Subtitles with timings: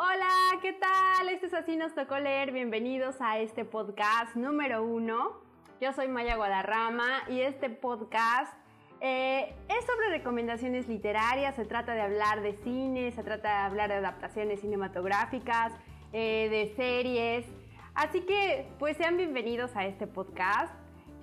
[0.00, 1.28] Hola, ¿qué tal?
[1.28, 2.52] Este es Así nos tocó leer.
[2.52, 5.40] Bienvenidos a este podcast número uno.
[5.80, 8.54] Yo soy Maya Guadarrama y este podcast
[9.00, 11.56] eh, es sobre recomendaciones literarias.
[11.56, 15.72] Se trata de hablar de cine, se trata de hablar de adaptaciones cinematográficas,
[16.12, 17.44] eh, de series.
[17.92, 20.72] Así que, pues sean bienvenidos a este podcast.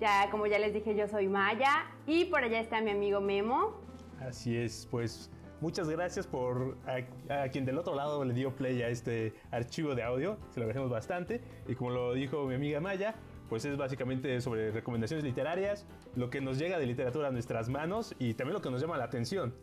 [0.00, 3.80] Ya, como ya les dije, yo soy Maya y por allá está mi amigo Memo.
[4.20, 8.88] Así es, pues Muchas gracias por a, quien del otro lado le dio play a
[8.88, 11.40] este archivo de audio, se lo agradecemos bastante.
[11.66, 13.14] Y como lo dijo mi amiga Maya,
[13.48, 18.14] pues es básicamente sobre recomendaciones literarias, lo que nos llega de literatura a nuestras manos
[18.18, 19.54] y también lo que nos llama la atención.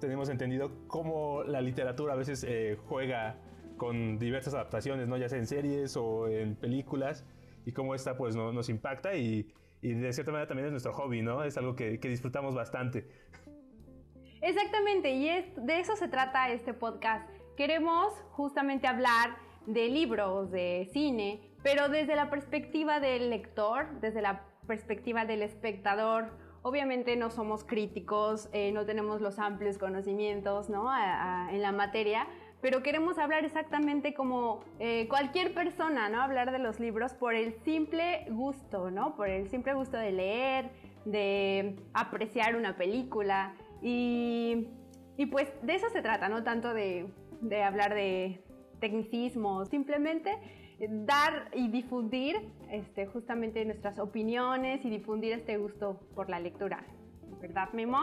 [0.00, 3.36] Tenemos entendido cómo la literatura a veces eh, juega
[3.76, 5.16] con diversas adaptaciones, ¿no?
[5.18, 7.24] ya sea en series o en películas,
[7.64, 9.52] y cómo esta pues nos impacta y,
[9.82, 11.42] y de cierta manera también es nuestro hobby, ¿no?
[11.42, 13.06] Es algo que, disfrutamos bastante.
[14.42, 15.26] Exactamente, y
[15.56, 17.28] de eso se trata este podcast.
[17.56, 24.44] Queremos justamente hablar de libros, de cine, pero desde la perspectiva del lector, desde la
[24.66, 26.30] perspectiva del espectador.
[26.62, 30.90] Obviamente no somos críticos, eh, no tenemos los amplios conocimientos ¿no?
[31.50, 32.26] en la materia,
[32.60, 36.20] pero queremos hablar exactamente como eh, cualquier persona, ¿no?
[36.20, 39.16] Hablar de los libros por el simple gusto, ¿no?
[39.16, 40.70] Por el simple gusto de leer,
[41.04, 44.68] de apreciar una película y,
[45.16, 47.06] y pues de eso se trata, no tanto de,
[47.40, 48.44] de hablar de
[48.80, 50.36] tecnicismos, simplemente
[50.88, 52.36] dar y difundir
[52.70, 56.84] este, justamente nuestras opiniones y difundir este gusto por la lectura.
[57.40, 58.00] ¿Verdad, Memo?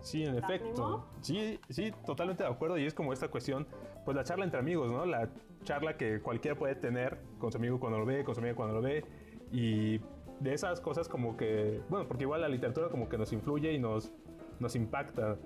[0.00, 1.06] Sí, en efecto.
[1.20, 2.78] Sí, sí, totalmente de acuerdo.
[2.78, 3.66] Y es como esta cuestión,
[4.04, 5.04] pues la charla entre amigos, ¿no?
[5.04, 5.28] La
[5.64, 8.74] charla que cualquiera puede tener con su amigo cuando lo ve, con su amiga cuando
[8.74, 9.04] lo ve.
[9.52, 9.98] Y
[10.40, 13.78] de esas cosas como que, bueno, porque igual la literatura como que nos influye y
[13.78, 14.12] nos,
[14.60, 15.36] nos impacta.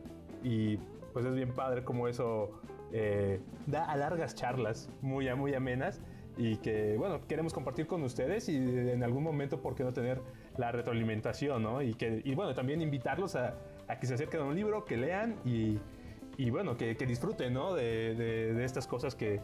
[0.42, 0.76] Y
[1.12, 2.60] pues es bien padre como eso
[2.92, 6.00] eh, da a largas charlas muy, muy amenas
[6.36, 10.20] y que, bueno, queremos compartir con ustedes y en algún momento, ¿por qué no tener
[10.56, 11.82] la retroalimentación, ¿no?
[11.82, 13.54] Y, que, y bueno, también invitarlos a,
[13.90, 15.78] a que se acerquen a un libro, que lean y,
[16.36, 17.74] y bueno, que, que, disfruten ¿no?
[17.74, 19.40] de, de, estas cosas que,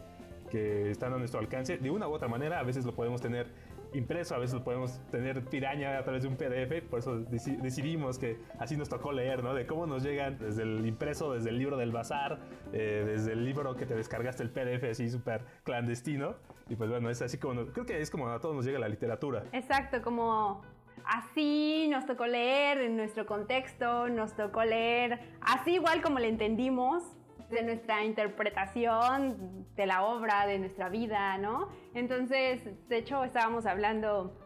[0.50, 1.78] que, están a nuestro alcance.
[1.78, 3.48] De una u otra manera, a veces lo podemos tener
[3.92, 8.18] impreso, a veces lo podemos tener piraña a través de un PDF, por eso decidimos
[8.18, 9.54] que así nos tocó leer, ¿no?
[9.54, 12.38] De cómo nos llegan desde el impreso, desde el libro del bazar,
[12.72, 16.34] eh, desde el libro que te descargaste el PDF así súper clandestino.
[16.68, 18.88] Y pues bueno, es así como, creo que es como a todos nos llega la
[18.88, 19.44] literatura.
[19.52, 20.62] Exacto, como
[21.06, 27.02] así nos tocó leer en nuestro contexto, nos tocó leer así igual como le entendimos
[27.50, 31.68] de nuestra interpretación de la obra, de nuestra vida, ¿no?
[31.94, 34.36] Entonces, de hecho, estábamos hablando,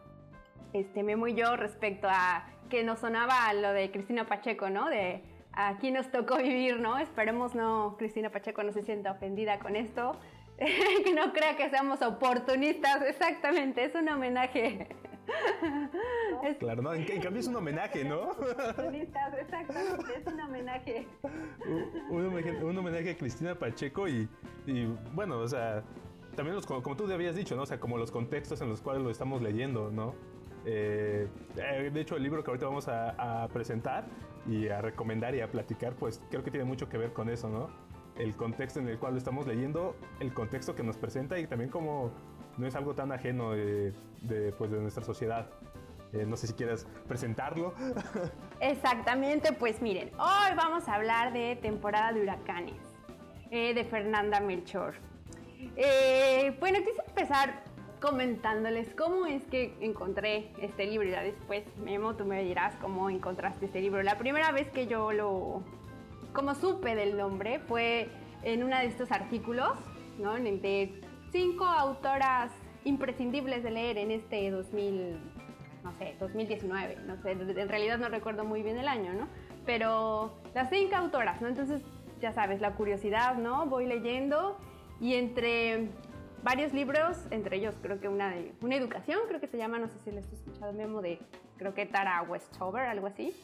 [0.73, 4.89] este, Memo y yo, respecto a que nos sonaba lo de Cristina Pacheco, ¿no?
[4.89, 5.23] De
[5.53, 6.99] aquí nos tocó vivir, ¿no?
[6.99, 10.21] Esperemos no, Cristina Pacheco no se sienta ofendida con esto,
[10.59, 14.89] que no crea que seamos oportunistas, exactamente, es un homenaje
[16.59, 18.31] Claro, no, en, cambio es un homenaje, ¿no?
[18.93, 21.07] Exactamente, es un homenaje.
[22.09, 23.11] Un, homenaje.
[23.11, 24.29] a Cristina Pacheco y,
[25.15, 25.83] bueno, o sea,
[26.37, 27.63] también los, como tú habías dicho, ¿no?
[27.63, 30.15] O sea, como los contextos en los cuales lo estamos leyendo, ¿no?
[30.65, 34.05] Eh, eh, de hecho, el libro que ahorita vamos a, presentar
[34.47, 37.49] y a recomendar y a platicar, pues creo que tiene mucho que ver con eso,
[37.49, 37.69] ¿no?
[38.17, 41.71] El contexto en el cual lo estamos leyendo, el contexto que nos presenta y también
[41.71, 42.11] como
[42.59, 43.93] no es algo tan ajeno de,
[44.59, 45.47] pues, de nuestra sociedad.
[46.13, 47.73] Eh, no sé si quieres presentarlo.
[48.61, 52.75] Exactamente, pues miren, hoy vamos a hablar de temporada de huracanes,
[53.51, 54.95] eh, de Fernanda Melchor.
[55.77, 57.63] Eh, bueno, quise empezar
[58.01, 63.67] comentándoles cómo es que encontré este libro ya después, Memo, tú me dirás cómo encontraste
[63.67, 64.03] este libro.
[64.03, 65.63] La primera vez que yo lo,
[66.33, 68.09] como supe del nombre, fue
[68.43, 69.77] en uno de estos artículos,
[70.19, 70.35] ¿no?
[70.35, 72.51] De cinco autoras
[72.85, 75.19] imprescindibles de leer en este 2000,
[75.85, 79.29] no sé, 2019, no sé, en realidad no recuerdo muy bien el año, ¿no?
[79.67, 81.49] Pero las cinco autoras, ¿no?
[81.49, 81.83] Entonces,
[82.21, 83.67] ya sabes, la curiosidad, ¿no?
[83.67, 84.59] Voy leyendo
[85.01, 85.89] y entre
[86.43, 89.89] varios libros, entre ellos creo que una de una educación, creo que se llama, no
[89.89, 91.19] sé si les he escuchado memo de,
[91.57, 93.35] creo que Tara Westover, algo así.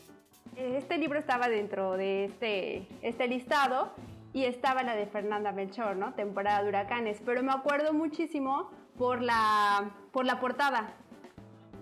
[0.56, 3.93] Este libro estaba dentro de este, este listado
[4.37, 6.12] y estaba la de Fernanda Melchor, ¿no?
[6.12, 10.93] Temporada de huracanes, pero me acuerdo muchísimo por la, por la portada,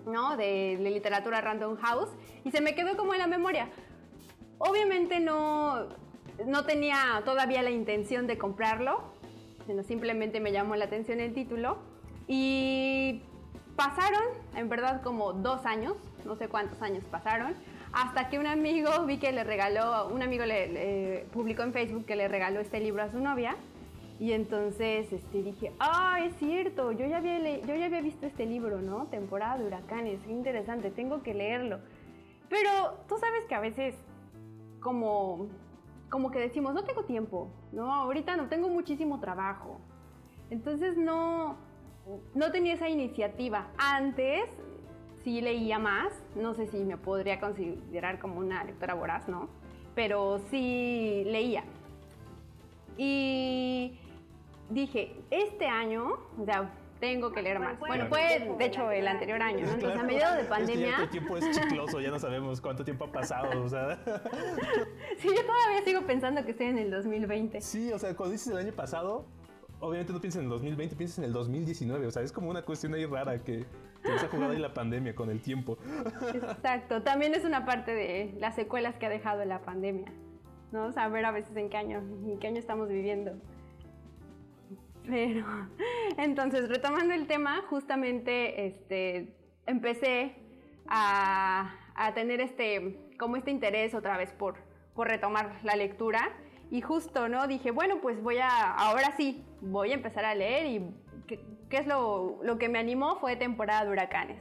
[0.05, 0.37] ¿no?
[0.37, 2.07] De, literatura Random House
[2.45, 3.67] y se me quedó como en la memoria.
[4.57, 5.87] Obviamente no,
[6.45, 9.03] no tenía todavía la intención de comprarlo,
[9.67, 11.79] sino simplemente me llamó la atención el título
[12.25, 13.21] y
[13.75, 14.23] pasaron,
[14.55, 17.53] en verdad, como dos años, no sé cuántos años pasaron,
[17.95, 22.17] Hasta que un amigo vi que le regaló, un amigo le, publicó en Facebook que
[22.17, 23.55] le regaló este libro a su novia.
[24.19, 28.45] Y entonces este, dije, ah, es cierto, yo ya, había yo ya había visto este
[28.45, 29.05] libro, ¿no?
[29.07, 31.79] Temporada de huracanes, interesante, tengo que leerlo.
[32.49, 33.95] Pero tú sabes que a veces
[34.81, 35.47] como,
[36.09, 37.93] como que decimos, no tengo tiempo, ¿no?
[37.93, 39.79] Ahorita no tengo muchísimo trabajo.
[40.49, 41.55] Entonces no,
[42.33, 43.67] no tenía esa iniciativa.
[43.77, 44.49] Antes
[45.25, 49.49] sí leía más, no sé si me podría considerar como una lectora voraz, ¿no?
[49.95, 51.63] Pero sí leía.
[52.95, 53.97] Y
[54.69, 57.77] dije, este año, o sea, tengo que leer más.
[57.79, 59.73] Bueno, fue de hecho el anterior año, ¿no?
[59.73, 60.97] Entonces, a mediados de pandemia.
[61.01, 63.99] el tiempo es chicloso, ya no sabemos cuánto tiempo ha pasado, o sea.
[65.17, 67.61] Sí, yo todavía sigo pensando que estoy en el 2020.
[67.61, 69.25] Sí, o sea, cuando dices el año pasado,
[69.79, 72.05] obviamente no piensas en el 2020, piensas en el 2019.
[72.05, 73.65] O sea, es como una cuestión ahí rara que,
[74.11, 75.77] ha jugado ahí la pandemia con el tiempo.
[76.33, 77.01] Exacto.
[77.01, 80.11] También es una parte de las secuelas que ha dejado la pandemia.
[80.71, 80.91] ¿No?
[80.91, 83.33] Saber a veces en qué año, en qué año estamos viviendo.
[85.07, 85.45] Pero,
[86.17, 89.35] entonces, retomando el tema, justamente este,
[89.67, 90.35] empecé
[90.87, 94.55] a, a tener este, como este interés otra vez por,
[94.93, 96.31] por retomar la lectura
[96.71, 97.47] y justo, ¿no?
[97.47, 101.37] Dije, bueno, pues voy a, ahora sí, voy a empezar a leer y
[101.69, 103.17] ¿qué, es lo, lo, que me animó?
[103.17, 104.39] Fue temporada de huracanes.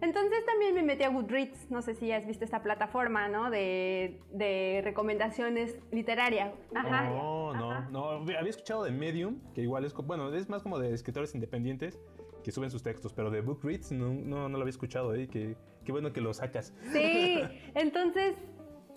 [0.00, 3.50] Entonces también me metí a Goodreads, no sé si has visto esta plataforma, ¿no?
[3.50, 6.52] De, de recomendaciones literarias.
[6.74, 7.04] Ajá.
[7.04, 10.92] No, no, no, había escuchado de Medium, que igual es, bueno, es más como de
[10.92, 12.00] escritores independientes
[12.42, 15.28] que suben sus textos, pero de Goodreads no, no, no lo había escuchado, ¿eh?
[15.28, 16.74] Qué, qué bueno que lo sacas.
[16.92, 17.40] Sí,
[17.76, 18.34] entonces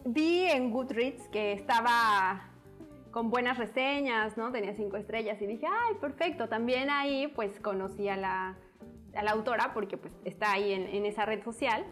[0.05, 2.49] vi en Goodreads que estaba
[3.15, 4.51] con buenas reseñas, ¿no?
[4.51, 6.49] Tenía cinco estrellas y dije, ay, perfecto.
[6.49, 8.57] También ahí pues conocí a la,
[9.15, 11.85] a la autora porque pues está ahí en, esa red social.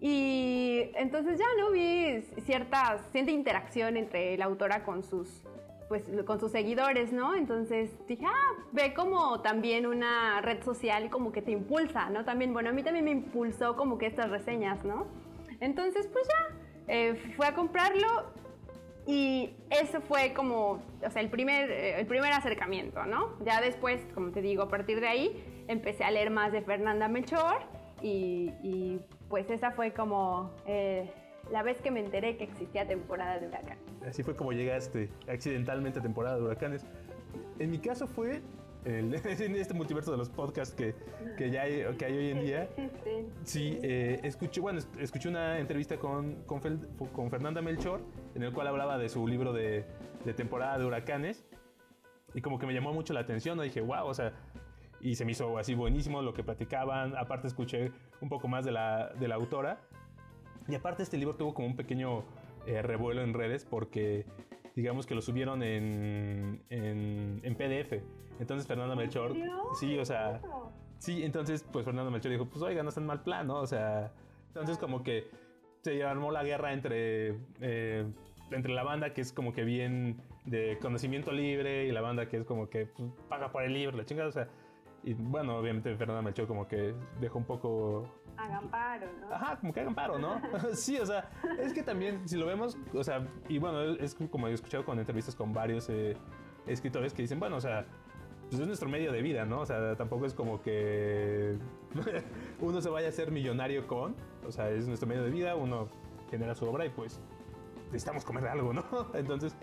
[0.00, 5.42] Y entonces ya no vi cierta, cierta interacción entre la autora con sus,
[5.90, 7.34] pues, con sus seguidores, ¿no?
[7.34, 12.24] Entonces dije, ah, ve como también una red social como que te impulsa, ¿no?
[12.24, 15.06] También, bueno, a mí también me impulsó como que estas reseñas, ¿no?
[15.60, 16.56] Entonces, pues ya,
[16.88, 18.45] eh, fue a comprarlo
[19.06, 23.38] y eso fue como, o sea, el primer, eh, el primer acercamiento, ¿no?
[23.44, 27.06] Ya después, como te digo, a partir de ahí empecé a leer más de Fernanda
[27.06, 27.58] Melchor
[28.02, 31.10] y, pues esa fue como eh,
[31.50, 33.78] la vez que me enteré que existía temporada de huracanes.
[34.06, 36.84] Así fue como llegaste accidentalmente a temporada de huracanes.
[37.58, 38.42] En mi caso fue
[38.86, 40.94] en este multiverso de los podcasts que,
[41.36, 42.68] que ya hay, que hay hoy en día.
[43.42, 46.60] Sí, eh, escuché, bueno, escuché una entrevista con, con,
[47.12, 48.00] con, Fernanda Melchor,
[48.36, 49.84] en el cual hablaba de su libro de,
[50.24, 51.44] de, temporada de huracanes.
[52.32, 53.64] Y como que me llamó mucho la atención, ¿no?
[53.64, 54.32] dije, wow, o sea,
[55.00, 57.16] y se me hizo así buenísimo lo que platicaban.
[57.16, 57.90] Aparte escuché
[58.20, 59.80] un poco más de la, de la autora.
[60.68, 62.24] Y aparte este libro tuvo como un pequeño
[62.66, 64.26] eh, revuelo en redes porque
[64.76, 68.04] digamos que lo subieron en, en, en PDF.
[68.38, 69.34] Entonces Fernanda Melchor,
[69.74, 70.40] sí, o sea,
[70.98, 73.56] sí, entonces pues Fernanda Melchor dijo, pues oiga, no está en mal plan, ¿no?
[73.56, 74.12] O sea,
[74.48, 75.28] entonces como que
[75.82, 78.06] se armó la guerra entre, eh,
[78.50, 82.36] entre la banda que es como que bien de conocimiento libre y la banda que
[82.36, 84.48] es como que pues, paga por el libro, la chingada, o sea,
[85.02, 88.06] y bueno, obviamente Fernanda Melchor como que dejó un poco
[88.36, 89.34] Hagan paro, ¿no?
[89.34, 90.40] Ajá, como que hagan paro, ¿no?
[90.74, 91.28] sí, o sea,
[91.58, 94.98] es que también, si lo vemos, o sea, y bueno, es como he escuchado con
[94.98, 96.16] entrevistas con varios eh,
[96.66, 97.86] escritores que dicen, bueno, o sea,
[98.48, 99.60] pues es nuestro medio de vida, ¿no?
[99.60, 101.56] O sea, tampoco es como que
[102.60, 104.14] uno se vaya a ser millonario con,
[104.46, 105.88] o sea, es nuestro medio de vida, uno
[106.30, 107.20] genera su obra y pues
[107.86, 108.84] necesitamos comer algo, ¿no?
[109.14, 109.56] Entonces,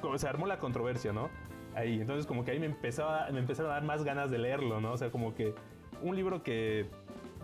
[0.00, 1.28] como se armó la controversia, ¿no?
[1.74, 4.80] Ahí, entonces como que ahí me empezaba, me empezaron a dar más ganas de leerlo,
[4.80, 4.90] ¿no?
[4.90, 5.54] O sea, como que
[6.02, 6.90] un libro que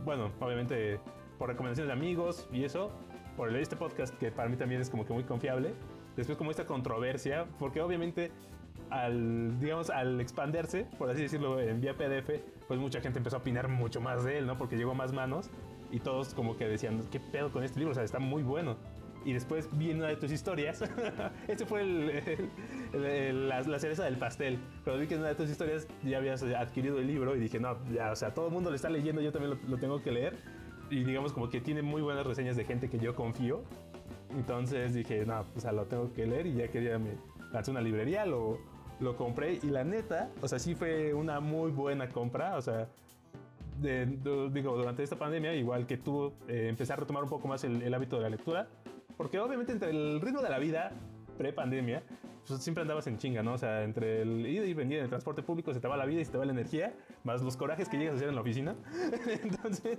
[0.05, 1.01] bueno, obviamente
[1.39, 2.91] por recomendaciones de amigos y eso,
[3.37, 5.75] por el este podcast que para mí también es como que muy confiable.
[6.17, 8.33] Después como esta controversia, porque obviamente
[8.91, 12.31] al, digamos, al expanderse, por así decirlo, en vía PDF,
[12.67, 14.57] pues mucha gente empezó a opinar mucho más de él, ¿no?
[14.57, 15.51] Porque llegó a más manos
[15.91, 17.93] y todos como que decían, ¿qué pedo con este libro?
[17.93, 18.77] O sea, está muy bueno.
[19.25, 20.83] Y después vi una de tus historias.
[21.49, 24.59] este fue el, la, cereza del pastel.
[24.85, 27.59] Pero vi que en una de tus historias ya habías adquirido el libro y dije,
[27.59, 30.13] no, ya, o sea, todo el mundo lo está leyendo, yo también lo, tengo que
[30.13, 30.37] leer.
[30.91, 33.63] Y digamos como que tiene muy buenas reseñas de gente que yo confío.
[34.31, 37.11] Entonces dije, no, o sea, lo tengo que leer y ya quería me
[37.53, 38.59] lancé una librería, lo,
[39.01, 42.89] lo compré y la neta, o sea, sí fue una muy buena compra, o sea,
[43.81, 47.83] digo, durante esta pandemia, igual que tú, eh, empecé a retomar un poco más el,
[47.83, 48.69] el hábito de la lectura
[49.17, 50.93] porque obviamente entre el ritmo de la vida
[51.39, 52.03] pre-pandemia,
[52.47, 53.55] pues, siempre andabas en chinga, ¿no?
[53.55, 56.07] O sea, entre el ir y venir en el transporte público se te va la
[56.07, 56.95] vida y se te va la energía,
[57.25, 58.77] más los corajes que llegas a hacer en la oficina.
[59.43, 59.99] Entonces,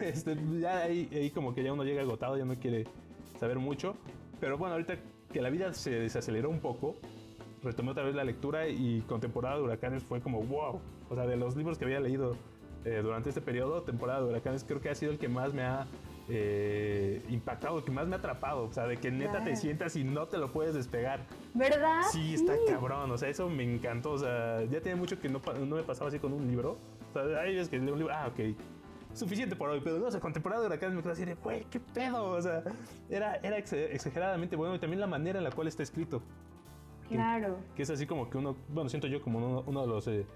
[0.00, 2.84] este, ya ahí, ahí como que ya uno llega agotado, ya no quiere
[3.38, 3.96] saber mucho.
[4.40, 4.96] Pero bueno, ahorita
[5.32, 6.96] que la vida se desaceleró un poco,
[7.62, 10.80] retomé otra vez la lectura y con temporada de huracanes fue como wow.
[11.10, 12.36] O sea, de los libros que había leído
[12.84, 15.62] eh, durante este periodo, temporada de huracanes, creo que ha sido el que más me
[15.62, 15.86] ha
[16.28, 18.64] eh, impactado, que más me ha atrapado.
[18.64, 21.20] O sea, de que neta te sientas y no te lo puedes despegar.
[21.54, 22.02] ¿Verdad?
[22.10, 23.10] Sí, está cabrón.
[23.10, 24.12] O sea, eso me encantó.
[24.12, 26.78] O sea, ya tiene mucho que no, no me pasaba así con un libro.
[27.10, 28.40] O sea, hay veces que leo un libro, ah, ok
[29.14, 31.34] suficiente por hoy, pero no, o sea, con temporada de huracanes me quedé así de,
[31.34, 32.62] güey, qué pedo, o sea,
[33.10, 36.22] era, era exageradamente bueno y también la manera en la cual está escrito.
[37.08, 37.58] Claro.
[37.74, 40.26] Que, es así como que uno, bueno, siento yo como uno, de los eh,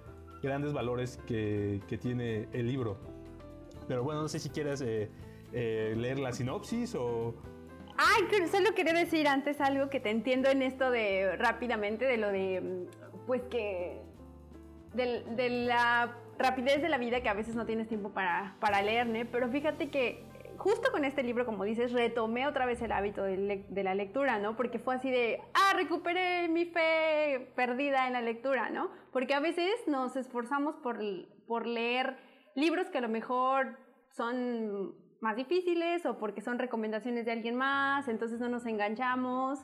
[0.43, 2.99] grandes valores que, que, tiene el libro.
[3.89, 5.09] Pero bueno, no sé si quieres eh,
[5.59, 7.35] eh, leer la sinopsis o...
[7.97, 12.29] Ay, solo quería decir antes algo que te entiendo en esto de rápidamente, de lo
[12.29, 12.87] de,
[13.27, 14.03] pues que,
[14.93, 18.83] de, de la rapidez de la vida que a veces no tienes tiempo para, para
[18.83, 19.19] leer, ¿no?
[19.33, 20.27] Pero fíjate que
[20.59, 24.57] justo con este libro, como dices, retomé otra vez el hábito de, la lectura, ¿no?
[24.57, 28.91] Porque fue así de, ah, recuperé mi fe perdida en la lectura, ¿no?
[29.11, 30.99] Porque a veces nos esforzamos por,
[31.47, 32.19] por leer
[32.55, 33.79] libros que a lo mejor
[34.11, 39.61] son más difíciles o porque son recomendaciones de alguien más, entonces no nos enganchamos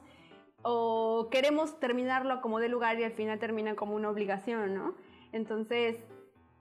[0.62, 4.94] o queremos terminarlo como de lugar y al final termina como una obligación, ¿no?
[5.32, 5.96] Entonces,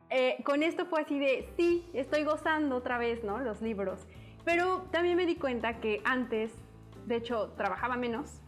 [0.09, 3.39] eh, con esto fue así de, sí, estoy gozando otra vez, ¿no?
[3.39, 4.07] Los libros.
[4.43, 6.51] Pero también me di cuenta que antes,
[7.05, 8.41] de hecho, trabajaba menos.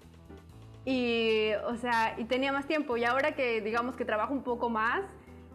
[0.85, 2.97] Y, o sea, y tenía más tiempo.
[2.97, 5.03] Y ahora que, digamos que trabajo un poco más,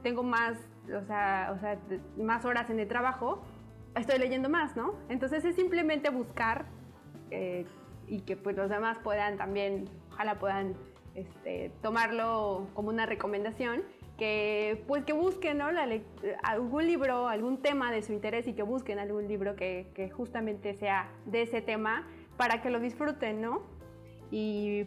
[0.03, 1.79] tengo más, o sea, o sea
[2.17, 3.43] más horas en el trabajo,
[3.95, 4.95] estoy leyendo más, ¿no?
[5.09, 6.67] Entonces es simplemente buscar
[7.31, 7.67] eh,
[8.07, 10.75] y que pues los demás puedan también, ojalá puedan
[11.15, 13.83] este, tomarlo como una recomendación
[14.17, 15.67] que pues que busquen ¿no?
[16.43, 20.75] algún libro, algún tema de su interés y que busquen algún libro que, que, justamente
[20.75, 23.63] sea de ese tema para que lo disfruten, ¿no?
[24.31, 24.85] Y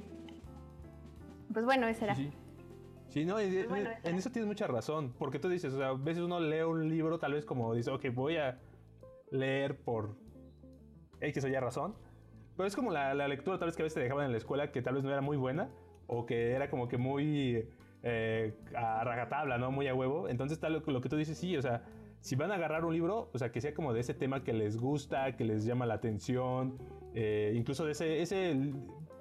[1.54, 2.16] pues bueno, ese era.
[2.16, 2.32] Sí,
[3.10, 3.26] sí.
[3.26, 6.62] no, en eso tienes mucha razón, porque tú dices, o sea, a veces uno lee
[6.62, 8.60] un libro tal vez como dice, ok, voy a
[9.32, 10.16] leer por
[11.20, 11.96] X o Y razón,
[12.56, 14.38] pero es como la, la lectura tal vez que a veces te dejaban en la
[14.38, 15.70] escuela que tal vez no era muy buena
[16.08, 17.68] o que era como que muy
[18.04, 19.72] eh, a ragatabla, ¿no?
[19.72, 20.28] Muy a huevo.
[20.28, 21.84] Entonces, tal lo, lo, que tú dices, sí, o sea,
[22.20, 24.54] si van a agarrar un libro, o sea, que sea como de ese tema que
[24.54, 26.78] les gusta, que les llama la atención,
[27.14, 28.74] eh, incluso de ese, ese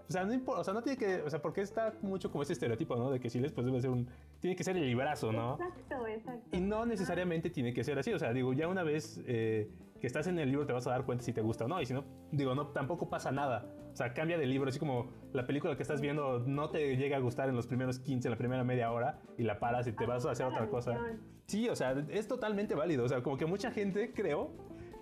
[0.08, 2.42] o sea, no importa, o sea, no tiene que, o sea, porque está mucho como
[2.42, 3.10] ese estereotipo, ¿no?
[3.10, 4.08] De que si les pues debe ser un,
[4.40, 5.54] tiene que ser el librazo, ¿no?
[5.54, 6.56] Exacto, exacto.
[6.56, 10.06] Y no necesariamente tiene que ser así, o sea, digo, ya una vez eh, que
[10.06, 11.86] estás en el libro te vas a dar cuenta si te gusta o no, y
[11.86, 13.66] si no, digo, no, tampoco pasa nada.
[13.92, 17.16] O sea, cambia de libro, así como la película que estás viendo no te llega
[17.16, 19.92] a gustar en los primeros 15, en la primera media hora, y la paras y
[19.92, 20.98] te vas a hacer otra cosa.
[21.46, 23.04] Sí, o sea, es totalmente válido.
[23.04, 24.52] O sea, como que mucha gente, creo,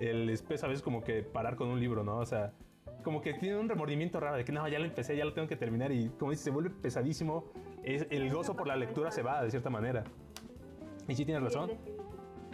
[0.00, 2.19] les pesa a veces como que parar con un libro, ¿no?
[2.19, 2.55] O sea,
[3.05, 5.47] como que tiene un remordimiento raro de que no, ya lo empecé, ya lo tengo
[5.47, 7.52] que terminar, y como dices, se vuelve pesadísimo.
[7.85, 10.05] Es, el gozo por la lectura se va de cierta manera.
[11.07, 11.73] Y sí tienes razón.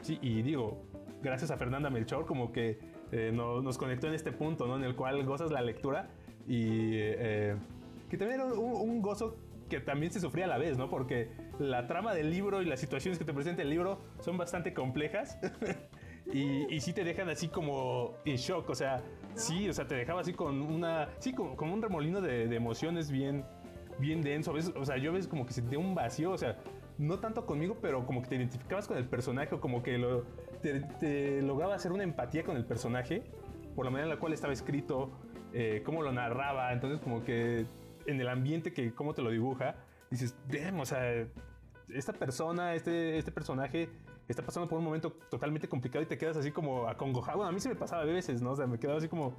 [0.03, 0.83] Sí, y digo,
[1.25, 2.79] gracias a Fernanda Melchor, como que
[3.11, 4.77] eh, nos conectó en este punto, ¿no?
[4.77, 6.09] En el cual gozas la lectura
[6.47, 7.57] y eh,
[8.11, 9.37] que también era un, gozo
[9.69, 10.91] que también se sufría a la vez, ¿no?
[10.91, 14.75] Porque la trama del libro y las situaciones que te presenta el libro son bastante
[14.75, 15.39] complejas.
[16.33, 19.03] y, y, sí te dejan así como en shock, o sea,
[19.35, 23.45] sí, o sea, te dejaba así con una, sí, como, un remolino de, emociones bien,
[23.99, 24.51] bien denso.
[24.51, 26.59] A veces, o sea, yo a veces como que sentía un vacío, o sea,
[26.99, 30.25] no tanto conmigo, pero como que te identificabas con el personaje, o como que lo,
[30.63, 33.23] te, lograba hacer una empatía con el personaje
[33.75, 35.11] por la manera en la cual estaba escrito,
[35.53, 37.67] eh, cómo lo narraba, entonces como que
[38.07, 39.75] en el ambiente que cómo te lo dibuja,
[40.11, 41.27] dices, damn, o sea,
[41.89, 43.89] esta persona, este, este personaje
[44.29, 47.39] está pasando por un momento totalmente complicado y te quedas así como acongojado.
[47.39, 48.53] Bueno, a mí se me pasaba a veces, ¿no?
[48.53, 49.37] O sea, me quedaba así como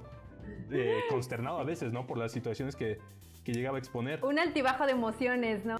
[0.70, 2.06] eh, consternado a veces, ¿no?
[2.06, 2.98] Por las situaciones que,
[3.44, 4.24] que, llegaba a exponer.
[4.24, 5.78] Un altibajo de emociones, ¿no?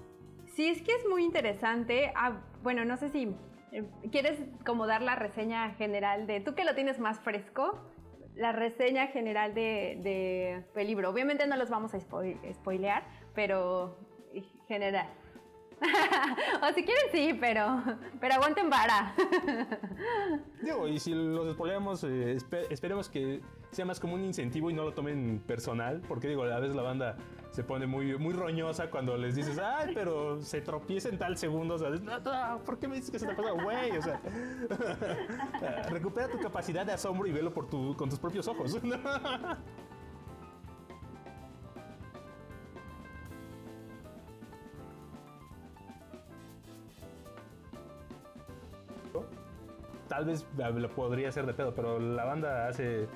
[0.57, 2.11] Sí, es que es muy interesante.
[2.15, 3.31] Ah, bueno, no sé si
[3.71, 7.79] eh, ¿Quieres como dar la reseña general de, tú que lo tienes más fresco,
[8.33, 11.11] la reseña general de, del libro?
[11.11, 13.03] Obviamente no los vamos a spoilear,
[13.35, 13.99] pero
[14.67, 15.07] general.
[16.63, 17.83] o si quieren sí, pero,
[18.19, 19.13] pero aguanten vara.
[20.63, 22.35] Digo, y si los spoileamos, eh,
[22.71, 26.59] esperemos que sea más como un incentivo y no lo tomen personal, porque digo, a
[26.59, 27.15] veces la banda
[27.57, 31.73] se pone muy, muy roñosa cuando les dices, ay, pero se tropieza en tal segundo.
[31.73, 31.89] O sea,
[32.63, 33.97] ¿por qué me dices que se te pasa, güey?
[33.97, 34.21] O sea,
[35.89, 38.77] recupera tu capacidad de asombro y velo por tu, con tus propios ojos.
[50.07, 53.07] Tal vez ah, lo podría hacer de pedo, pero la banda hace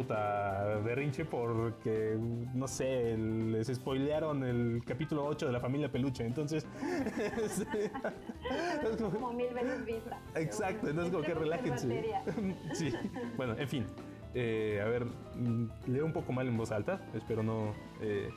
[0.00, 2.16] puta berrinche porque,
[2.54, 6.24] no sé, les spoilearon el capítulo 8 de la familia Peluche.
[6.24, 6.66] Entonces.
[8.98, 10.18] como, mil veces vista.
[10.34, 12.14] Exacto, entonces como que relájense.
[12.72, 12.94] sí,
[13.36, 13.84] bueno, en fin.
[14.32, 17.06] Eh, a ver, mm, leo un poco mal en voz alta.
[17.12, 18.30] Espero no eh,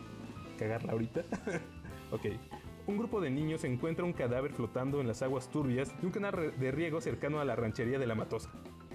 [0.59, 1.23] cagarla ahorita.
[2.11, 2.25] ok.
[2.87, 6.59] Un grupo de niños encuentra un cadáver flotando en las aguas turbias de un canal
[6.59, 8.49] de riego cercano a la ranchería de la Matosa.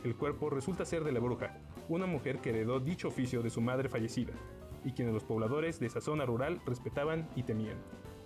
[0.05, 1.57] El cuerpo resulta ser de la bruja,
[1.89, 4.33] una mujer que heredó dicho oficio de su madre fallecida,
[4.85, 7.79] y quienes los pobladores de esa zona rural respetaban y temían.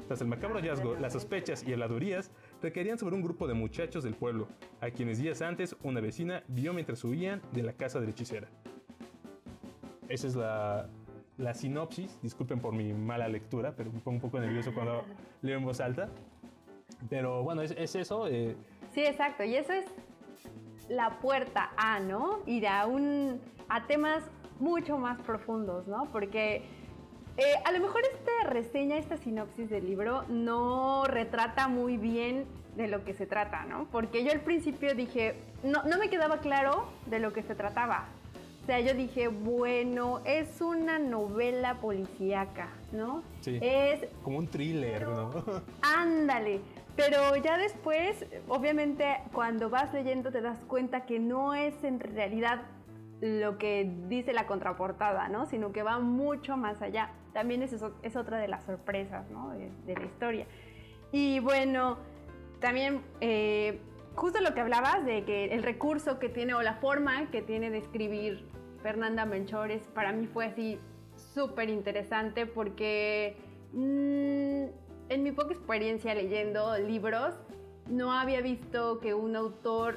[0.07, 4.15] Tras el macabro hallazgo, las sospechas y heladurías requerían sobre un grupo de muchachos del
[4.15, 4.49] pueblo,
[4.81, 8.49] a quienes días antes una vecina vio mientras huían de la casa de la hechicera.
[10.09, 10.89] Esa es la,
[11.39, 12.19] la sinopsis.
[12.23, 15.05] Disculpen por mi mala lectura, pero me pongo un poco nervioso cuando
[15.41, 16.09] leo en voz alta.
[17.09, 18.29] Pero bueno, es, eso.
[18.29, 18.57] Eh.
[18.93, 19.45] Sí, exacto.
[19.45, 19.87] Y eso es
[20.93, 22.41] la puerta a, ¿no?
[22.47, 24.23] Ir a, un, a temas
[24.61, 26.09] mucho más profundos, ¿no?
[26.13, 26.63] Porque
[27.37, 32.45] eh, a lo mejor esta reseña, esta sinopsis del libro no retrata muy bien
[32.77, 33.87] de lo que se trata, ¿no?
[33.91, 38.07] Porque yo al principio dije, no, no me quedaba claro de lo que se trataba.
[38.63, 43.25] O sea, yo dije, bueno, es una novela policíaca, ¿no?
[43.41, 43.59] Sí.
[43.61, 45.31] Es como un thriller, ¿no?
[45.83, 46.61] Ándale.
[46.97, 52.63] Pero ya después, obviamente, cuando vas leyendo te das cuenta que no es en realidad
[53.21, 55.47] lo que dice la contraportada, ¿no?
[55.47, 57.11] Sino que va mucho más allá.
[57.33, 59.51] También es, es otra de las sorpresas, ¿no?
[59.51, 60.47] De, la historia.
[61.13, 61.99] Y bueno,
[62.61, 63.81] también eh,
[64.17, 67.71] justo lo que hablabas de que el recurso que tiene o la forma que tiene
[67.71, 68.45] de escribir
[68.83, 70.79] Fernanda Menchores para mí fue así
[71.17, 73.37] súper interesante porque...
[73.73, 74.82] Mm,
[75.13, 77.35] en mi poca experiencia leyendo libros,
[77.89, 79.97] no había visto que un autor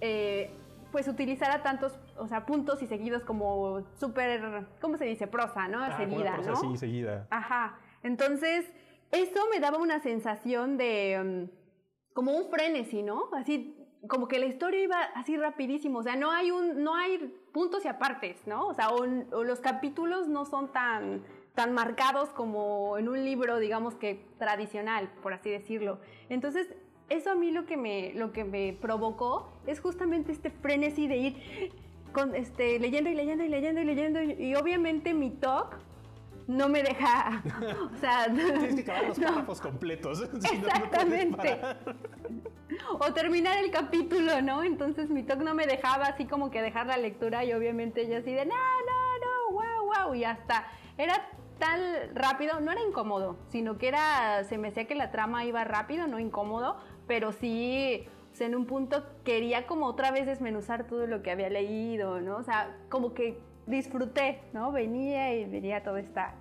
[0.00, 0.50] eh,
[0.92, 5.26] pues utilizara tantos, o sea, puntos y seguidos como súper, ¿cómo se dice?
[5.26, 5.82] Prosa, ¿no?
[5.82, 7.26] Ah, seguida, prosa, Sí, seguida.
[7.30, 7.78] Ajá.
[8.02, 8.66] Entonces,
[9.10, 13.28] eso me daba una sensación de mm, como un frenesí, ¿no?
[13.34, 13.74] Así
[14.08, 17.84] como que la historia iba así rapidísimo, o sea, no hay un no hay puntos
[17.84, 18.66] y apartes, ¿no?
[18.66, 19.04] O sea, o
[19.44, 21.24] los capítulos no son tan
[21.58, 25.98] tan marcados como en un libro, digamos que tradicional, por así decirlo.
[26.28, 26.68] Entonces,
[27.08, 31.16] eso a mí lo que me, lo que me provocó es justamente este frenesí de
[31.16, 31.72] ir
[32.12, 34.22] con, este, leyendo y leyendo y leyendo y leyendo.
[34.22, 35.80] Y, obviamente mi talk
[36.46, 37.42] no me deja.
[37.92, 38.26] O sea.
[38.32, 40.22] Tienes que acabar los párrafos completos.
[40.22, 41.58] Exactamente.
[43.00, 44.62] o terminar el capítulo, ¿no?
[44.62, 48.18] Entonces mi talk no me dejaba así como que dejar la lectura y obviamente yo
[48.18, 50.14] así de no, no, no, wow, wow.
[50.14, 50.64] Y hasta
[50.96, 51.80] era tan
[52.14, 56.06] rápido, no era incómodo, sino que era, se me decía que la trama iba rápido,
[56.06, 58.06] no incómodo, pero sí,
[58.40, 62.36] en un punto quería como otra vez desmenuzar todo lo que había leído, ¿no?
[62.36, 64.72] O sea, como que disfruté, ¿no?
[64.72, 66.34] Venía y venía toda esta,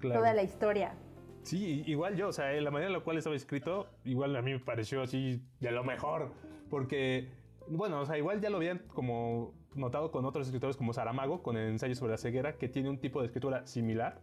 [0.00, 0.94] toda la historia.
[1.42, 4.52] Sí, igual yo, o sea, la manera en la cual estaba escrito, igual a mí
[4.52, 6.32] me pareció así de lo mejor,
[6.70, 7.28] porque,
[7.68, 11.56] bueno, o sea, igual ya lo habían como notado con otros escritores como Saramago, con
[11.56, 14.20] el ensayo sobre la ceguera, que tiene un tipo de escritura similar,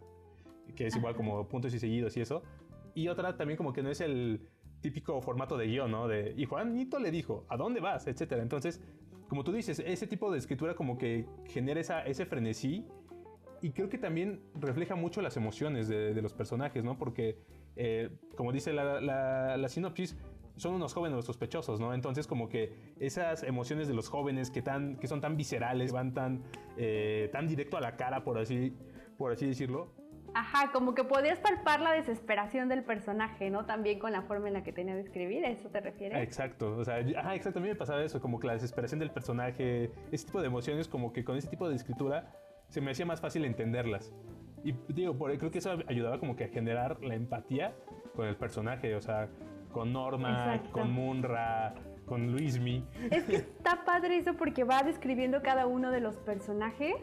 [0.74, 2.42] que es igual como puntos y seguidos y eso.
[2.94, 4.48] Y otra también como que no es el
[4.80, 6.08] típico formato de guion, ¿no?
[6.08, 8.06] De, y Juanito le dijo, ¿a dónde vas?
[8.06, 8.42] Etcétera.
[8.42, 8.80] Entonces,
[9.28, 12.86] como tú dices, ese tipo de escritura como que genera esa, ese frenesí
[13.62, 16.96] y creo que también refleja mucho las emociones de, los personajes, ¿no?
[16.96, 17.38] Porque,
[17.76, 20.16] eh, como dice la, la, la sinopsis,
[20.60, 21.94] son unos jóvenes sospechosos, ¿no?
[21.94, 26.12] Entonces como que esas emociones de los jóvenes que, tan, que son tan viscerales, van
[26.12, 26.42] tan,
[26.76, 28.76] eh, tan directo a la cara, por así,
[29.16, 29.92] por así decirlo.
[30.34, 33.64] Ajá, como que podías palpar la desesperación del personaje, ¿no?
[33.64, 36.22] También con la forma en la que tenía de escribir, ¿a eso te refieres?
[36.22, 39.10] Exacto, o sea, ajá, exacto, a mí me pasaba eso, como que la desesperación del
[39.10, 42.32] personaje, ese tipo de emociones, como que con ese tipo de escritura
[42.68, 44.12] se me hacía más fácil entenderlas.
[44.62, 47.74] Y digo, por, creo que eso ayudaba como que a generar la empatía
[48.14, 49.28] con el personaje, o sea,
[49.72, 51.74] con Norma, con Munra,
[52.06, 52.84] con Luismi.
[53.10, 56.96] Es que está padre eso porque va describiendo cada uno de los personajes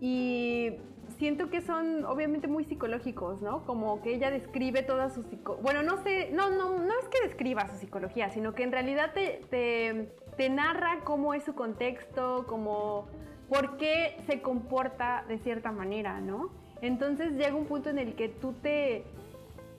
[0.00, 0.72] y
[1.18, 3.64] siento que son obviamente muy psicológicos, ¿no?
[3.64, 5.62] Como que ella describe toda su psicología.
[5.62, 9.12] Bueno, no sé, no, no, no es que describa su psicología, sino que en realidad
[9.14, 13.06] te, te, te narra cómo es su contexto, como
[13.48, 16.50] por qué se comporta de cierta manera, ¿no?
[16.82, 19.04] Entonces llega un punto en el que tú te,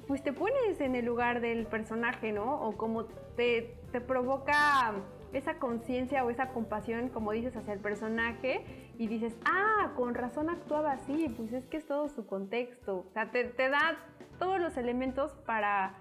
[0.08, 2.62] pues te pones en el lugar del personaje, ¿no?
[2.62, 4.94] O como te, te provoca
[5.34, 8.64] esa conciencia o esa compasión, como dices, hacia el personaje
[8.98, 13.06] y dices, ah, con razón actuaba así, pues es que es todo su contexto.
[13.08, 13.98] O sea, te, te da
[14.40, 15.96] todos los elementos para,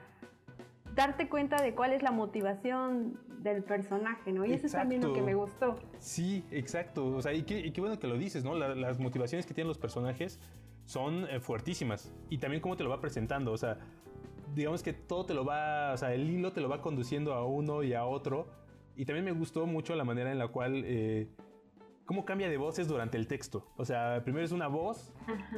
[0.97, 4.45] darte cuenta de cuál es la motivación del personaje, ¿no?
[4.45, 5.79] Y eso es también lo que me gustó.
[5.99, 7.07] Sí, exacto.
[7.07, 8.57] O sea, y qué, bueno que lo dices, ¿no?
[8.57, 10.41] las motivaciones que tienen los personajes
[10.87, 12.13] son eh, fuertísimas.
[12.31, 13.53] Y también cómo te lo va presentando.
[13.53, 13.79] O sea,
[14.55, 17.45] digamos que todo te lo va, o sea, el hilo te lo va conduciendo a
[17.45, 18.49] uno y a otro.
[18.97, 20.83] Y también me gustó mucho la manera en la cual...
[20.87, 21.29] Eh,
[22.07, 23.67] cómo cambia de voces durante el texto.
[23.77, 25.13] O sea, primero es una voz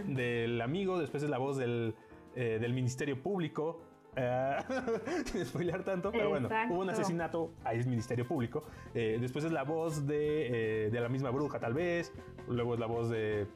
[0.06, 1.94] del amigo, después es la voz del,
[2.34, 3.82] eh, del Ministerio Público,
[5.26, 8.64] sin spoiler tanto, pero bueno, hubo un asesinato, ahí es Ministerio Público.
[8.94, 12.12] Eh, después es la voz de, eh, de, la misma bruja, tal vez.
[12.48, 13.46] Luego es la voz de.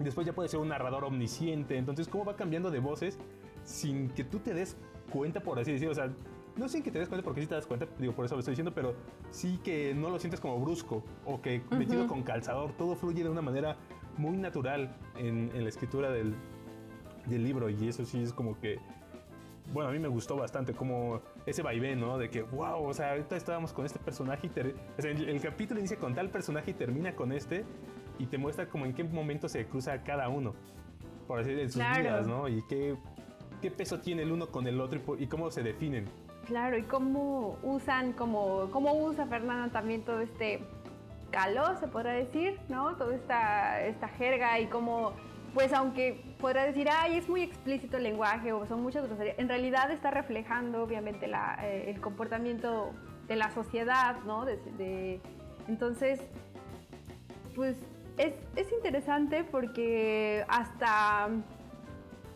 [0.00, 1.76] Después ya puede ser un narrador omnisciente.
[1.76, 3.18] Entonces, ¿cómo va cambiando de voces
[3.64, 4.76] sin que tú te des
[5.12, 5.92] cuenta, por así decirlo?
[5.92, 6.10] O sea,
[6.56, 8.40] no sin que te des cuenta, porque sí te das cuenta, digo, por eso lo
[8.40, 8.94] estoy diciendo, pero
[9.30, 12.72] sí que no lo sientes como brusco o que metido con calzador.
[12.72, 13.76] Todo fluye de una manera
[14.16, 16.34] muy natural en, en la escritura del,
[17.26, 18.78] del libro y eso sí es como que
[19.72, 22.18] bueno, a mí me gustó bastante como ese vaivén, ¿no?
[22.18, 26.14] De que, wow, o sea, ahorita estábamos con este personaje y el, capítulo inicia con
[26.14, 27.64] tal personaje y termina con este
[28.20, 30.54] y te muestra como en qué momento se cruza cada uno,
[31.26, 32.48] por así decirlo, en sus vidas, ¿no?
[32.48, 32.96] Y qué,
[33.62, 36.04] qué peso tiene el uno con el otro y, cómo se definen.
[36.44, 40.60] Claro, y cómo usan, como, cómo usa Fernanda también todo este
[41.30, 42.94] calor, se podrá decir, ¿no?
[42.96, 45.14] Toda esta, esta jerga y cómo
[45.54, 49.48] pues aunque podrá decir, ay, es muy explícito el lenguaje o son muchas groserías, en
[49.48, 52.92] realidad está reflejando obviamente eh, el comportamiento
[53.26, 54.46] de la sociedad, ¿no?
[55.66, 56.20] entonces,
[57.56, 57.76] pues
[58.16, 61.28] es, es, interesante porque hasta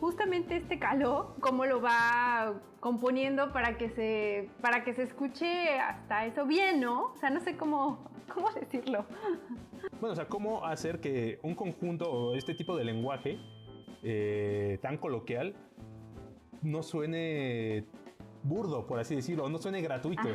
[0.00, 6.26] justamente este caló, cómo lo va componiendo para que se, para que se escuche hasta
[6.26, 7.12] eso bien, ¿no?
[7.12, 7.98] O sea, no sé cómo,
[8.34, 9.04] cómo decirlo.
[10.00, 13.38] Bueno, o sea, cómo hacer que un conjunto o este tipo de lenguaje
[14.02, 15.54] eh, tan coloquial
[16.62, 17.84] no suene
[18.42, 20.28] burdo, por así decirlo, no suene gratuito.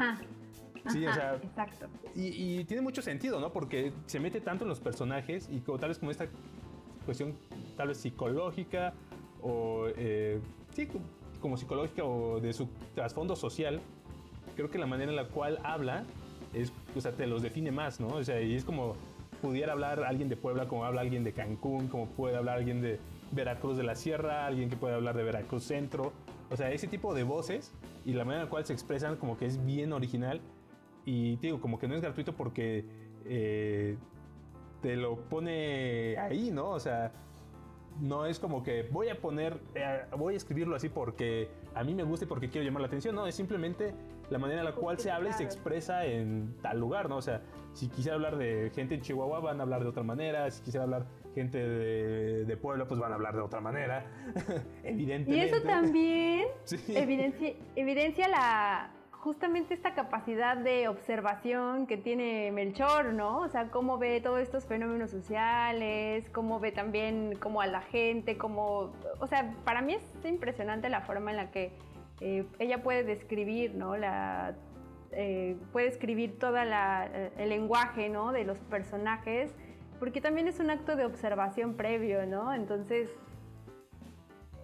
[0.89, 1.87] Sí, o sea, exacto.
[2.15, 3.51] Y, tiene mucho sentido, ¿no?
[3.51, 6.27] Porque se mete tanto en los personajes y tal vez como esta
[7.05, 7.35] cuestión
[7.75, 8.93] tal vez psicológica
[9.41, 10.39] o eh,
[10.73, 10.87] sí,
[11.41, 13.81] como psicológica o de su trasfondo social,
[14.55, 16.03] creo que la manera en la cual habla
[16.53, 18.07] es, o sea, te los define más, ¿no?
[18.07, 18.95] O sea, y es como
[19.41, 22.99] pudiera hablar alguien de Puebla como habla alguien de Cancún, como puede hablar alguien de
[23.31, 26.11] Veracruz de la Sierra, alguien que puede hablar de Veracruz Centro.
[26.51, 27.71] O sea, ese tipo de voces
[28.05, 30.41] y la manera en la cual se expresan como que es bien original
[31.09, 32.85] y digo, como que no es gratuito porque
[33.25, 33.97] eh,
[34.79, 36.69] te lo pone ahí, ¿no?
[36.69, 37.11] O sea,
[37.99, 41.95] no es como que voy a poner, eh, voy a escribirlo así porque a mí
[41.95, 43.95] me gusta y porque quiero llamar la atención, no, es simplemente
[44.29, 47.17] la manera en la cual se habla y se expresa en tal lugar, ¿no?
[47.17, 47.41] O sea,
[47.73, 50.83] si quisiera hablar de gente en Chihuahua, van a hablar de otra manera, si quisiera
[50.83, 54.05] hablar gente de, de Puebla, pues van a hablar de otra manera,
[54.83, 55.31] evidentemente.
[55.35, 56.47] Y eso también
[56.89, 63.39] evidencia, evidencia la, justamente esta capacidad de observación que tiene Melchor, ¿no?
[63.39, 68.91] O sea, cómo ve todos estos fenómenos sociales, cómo ve también a la gente, cómo...
[69.19, 71.73] O sea, para mí es impresionante la forma en la que
[72.21, 73.97] eh, ella puede describir, ¿no?
[73.97, 74.55] La,
[75.11, 78.31] eh, puede escribir todo eh, el lenguaje, ¿no?
[78.31, 79.53] De los personajes,
[79.99, 82.53] porque también es un acto de observación previo, ¿no?
[82.53, 83.09] Entonces,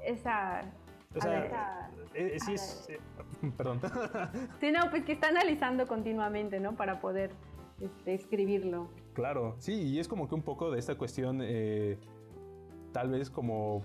[0.06, 0.62] esa...
[1.16, 2.88] O sea, sí es,
[3.58, 3.82] Perdón.
[4.60, 6.76] sí, no, pues que está analizando continuamente, ¿no?
[6.76, 7.32] Para poder
[7.80, 8.90] este, escribirlo.
[9.14, 11.98] Claro, sí, y es como que un poco de esta cuestión, eh,
[12.92, 13.84] tal vez como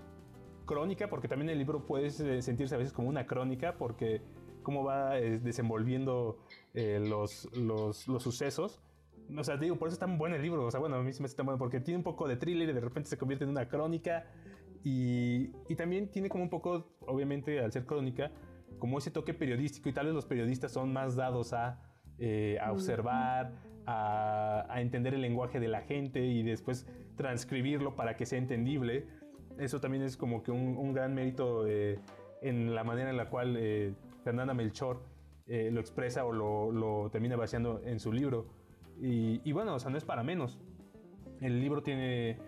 [0.67, 4.23] crónica, porque también el libro puede eh, sentirse a veces como una crónica, porque
[4.63, 6.39] cómo va eh, desenvolviendo
[6.75, 8.81] los, los, los, sucesos.
[9.37, 10.65] O sea, digo, por eso es tan bueno el libro.
[10.67, 12.37] O sea, bueno, a mí se me hace tan bueno porque tiene un poco de
[12.37, 14.27] thriller y de repente se convierte en una crónica.
[14.83, 18.31] Y, y también tiene como un poco, obviamente, al ser crónica,
[18.81, 21.79] como ese toque periodístico y tal vez los periodistas son más dados a,
[22.19, 23.53] eh, observar,
[23.87, 29.07] a, entender el lenguaje de la gente y después transcribirlo para que sea entendible.
[29.59, 32.01] Eso también es como que un, gran mérito eh,
[32.43, 35.03] en la manera en la cual eh, Fernanda Melchor
[35.47, 38.47] lo expresa o lo, termina vaciando en su libro.
[39.01, 40.61] Y, y, bueno, o sea, no es para menos.
[41.41, 42.39] El libro tiene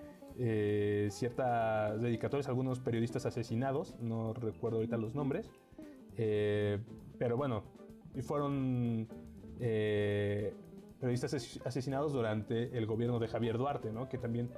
[1.11, 5.51] ciertas dedicatorias algunos periodistas asesinados, no recuerdo ahorita los nombres,
[6.16, 6.79] eh,
[7.18, 7.62] pero bueno,
[8.21, 9.09] fueron
[9.61, 10.55] eh,
[11.01, 14.09] periodistas asesinados durante el gobierno de Javier Duarte, ¿no?
[14.09, 14.51] que también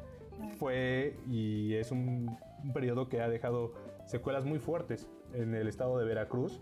[0.58, 2.36] fue y es un,
[2.72, 3.74] periodo que ha dejado
[4.06, 6.60] secuelas muy fuertes en el estado de Veracruz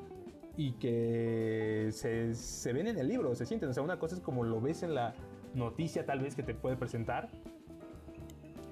[0.57, 3.69] y que se, se, ven en el libro, se sienten.
[3.69, 5.15] O sea, una cosa es como lo ves en la
[5.55, 7.29] noticia tal vez que te puede presentar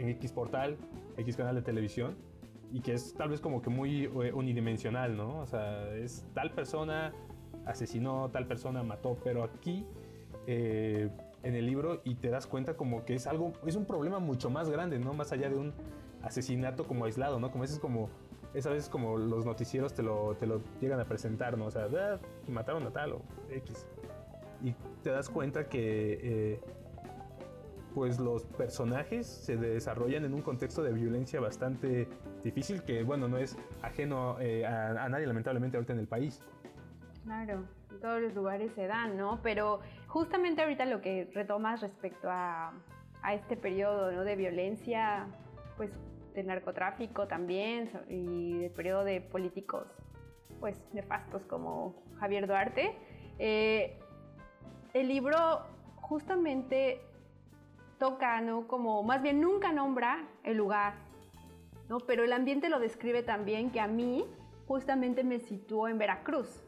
[0.00, 0.78] en X portal,
[1.18, 2.16] X canal de televisión,
[2.72, 5.40] y que es tal vez como que muy eh, unidimensional, ¿no?
[5.40, 7.12] O sea, es tal persona
[7.66, 9.84] asesinó, tal persona mató, pero aquí
[10.46, 11.10] eh,
[11.42, 14.50] en el libro y te das cuenta como que es algo, es un problema mucho
[14.50, 15.12] más grande, ¿no?
[15.12, 15.74] Más allá de un
[16.22, 17.50] asesinato como aislado, ¿no?
[17.50, 18.08] Como es como,
[18.54, 21.66] esa vez como los noticieros te lo, te lo llegan a presentar, ¿no?
[21.66, 23.86] O sea, ah, mataron a tal o X.
[24.62, 26.60] Y te das cuenta que eh,
[27.94, 32.08] pues los personajes se desarrollan en un contexto de violencia bastante
[32.42, 36.42] difícil que, bueno, no es ajeno eh, a, nadie lamentablemente ahorita en el país.
[37.24, 39.40] Claro, en todos los lugares se dan, ¿no?
[39.42, 42.72] Pero justamente ahorita lo que retomas respecto a,
[43.22, 44.24] a este periodo ¿no?
[44.24, 45.26] de violencia,
[45.76, 45.90] pues
[46.34, 49.86] de narcotráfico también y del periodo de políticos
[50.60, 52.94] pues nefastos como Javier Duarte,
[53.38, 53.98] eh,
[54.92, 57.00] el libro justamente
[58.00, 58.66] toca, ¿no?
[58.66, 60.94] Como más bien nunca nombra el lugar,
[61.88, 62.00] ¿no?
[62.00, 64.24] Pero el ambiente lo describe también que a mí
[64.66, 66.64] justamente me situó en Veracruz.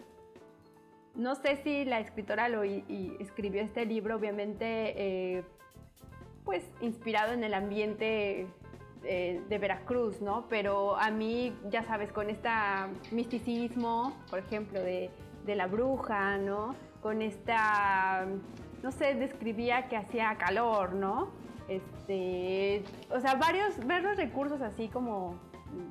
[1.15, 5.45] No sé si la escritora lo y, escribió este libro, obviamente, eh,
[6.45, 8.47] pues inspirado en el ambiente
[9.05, 10.47] eh, de Veracruz, ¿no?
[10.49, 12.49] Pero a mí, ya sabes, con este
[13.11, 15.11] misticismo, por ejemplo, de,
[15.47, 16.75] de la bruja, ¿no?
[17.03, 18.27] Con esta,
[18.83, 21.31] no sé, describía que hacía calor, ¿no?
[21.69, 25.37] Este, o sea, varios, varios recursos así como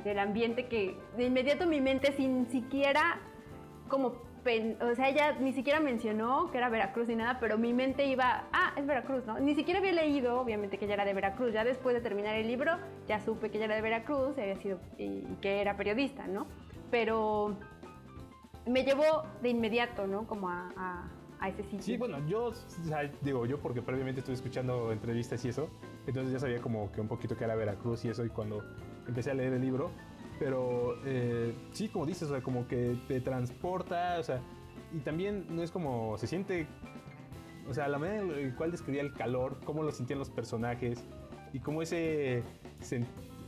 [0.04, 3.20] del ambiente que de inmediato mi mente sin siquiera
[3.88, 8.08] como o sea, ella ni siquiera mencionó que era Veracruz ni nada, pero mi mente
[8.08, 9.40] iba, ah, es Veracruz, ¿no?
[9.40, 11.54] Ni siquiera había leído, obviamente, que ella era de Veracruz.
[11.54, 12.78] Ya después de terminar el libro,
[13.08, 16.48] ya supe que ella era de Veracruz había sido, y, que era periodista, ¿no?
[16.90, 17.56] Pero
[18.66, 20.26] me llevó de inmediato, ¿no?
[20.26, 21.08] Como a,
[21.50, 21.82] ese sitio.
[21.82, 22.52] Sí, bueno, yo,
[23.22, 25.70] digo yo porque previamente estuve escuchando entrevistas y eso,
[26.06, 28.64] entonces ya sabía como que un poquito que era Veracruz y eso, y cuando
[29.08, 29.92] empecé a leer el libro,
[30.40, 34.42] pero eh, sí, como dices, o sea, como que te transporta, o sea,
[34.94, 36.68] y también no es como, se siente,
[37.68, 41.04] o sea, la manera en la cual describía el calor, cómo lo sentían los personajes
[41.54, 42.44] y cómo ese,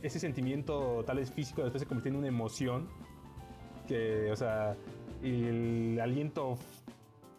[0.02, 2.88] ese sentimiento tal vez físico después se convirtió en una emoción,
[3.86, 4.76] que, o sea,
[5.22, 6.58] el aliento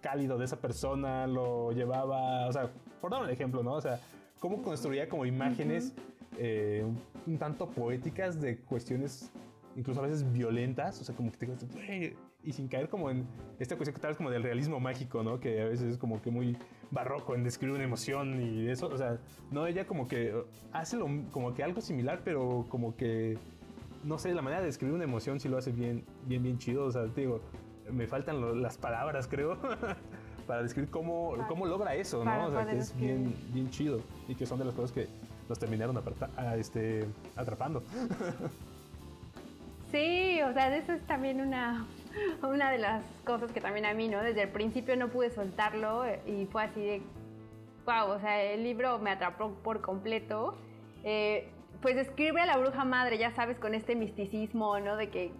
[0.05, 2.69] cálido de esa persona lo llevaba, o sea,
[3.01, 3.73] por dar un ejemplo, ¿no?
[3.73, 3.99] O sea,
[4.39, 5.95] cómo construía como imágenes
[6.37, 6.85] eh,
[7.25, 9.31] un tanto poéticas de cuestiones
[9.75, 13.25] incluso a veces violentas, o sea, como que te y sin caer como en
[13.57, 15.39] esta cuestión que tal vez como del realismo mágico, ¿no?
[15.39, 16.55] Que a veces es como que muy
[16.91, 19.17] barroco en describir una emoción y eso, o sea,
[19.49, 20.35] no, ella como que
[20.71, 23.39] hace lo, como que algo similar, pero como que,
[24.03, 26.85] no sé, la manera de describir una emoción sí lo hace bien, bien, bien chido,
[26.85, 27.41] o sea, te digo,
[27.91, 29.57] me faltan las palabras, creo.
[30.45, 32.47] para describir cómo, cómo logra eso, ¿no?
[32.47, 35.07] O sea, que es bien, bien chido y que son de las cosas que
[35.49, 36.01] nos terminaron
[36.37, 37.83] a, este, atrapando.
[39.91, 41.85] Sí, o sea, eso es también una,
[42.43, 44.21] una de las cosas que también a mí, ¿no?
[44.21, 47.01] Desde el principio no pude soltarlo y fue así de,
[47.85, 50.55] wow, o sea, el libro me atrapó por completo.
[51.03, 51.49] Eh,
[51.81, 54.97] pues describe a la bruja madre, ya sabes, con este misticismo, ¿no?
[54.97, 55.31] De que,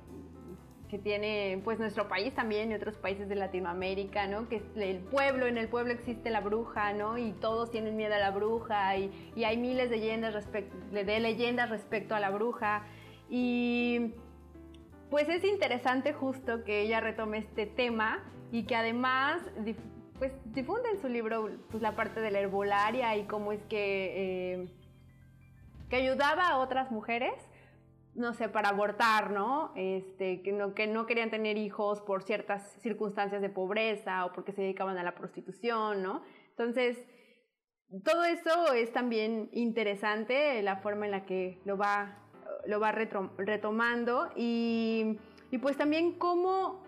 [0.90, 4.48] que tiene pues nuestro país también y otros países de Latinoamérica, ¿no?
[4.48, 7.18] Que el pueblo, en el pueblo existe la bruja, ¿no?
[7.18, 10.48] Y todos tienen miedo a la bruja y, y hay miles de leyendas,
[10.92, 12.86] de leyendas respecto a la bruja.
[13.30, 14.14] Y
[15.10, 19.42] pues es interesante justo que ella retome este tema y que además
[20.18, 24.54] pues difunde en su libro pues, la parte de la herbolaria y cómo es que,
[24.54, 24.68] eh,
[25.90, 27.34] que ayudaba a otras mujeres,
[28.16, 29.72] no sé, para abortar, ¿no?
[29.76, 30.74] Este, que ¿no?
[30.74, 35.04] que no querían tener hijos por ciertas circunstancias de pobreza o porque se dedicaban a
[35.04, 36.24] la prostitución, ¿no?
[36.50, 36.98] Entonces,
[38.04, 42.26] todo eso es también interesante, la forma en la que lo va
[42.68, 45.18] lo va retomando y,
[45.62, 46.84] pues también cómo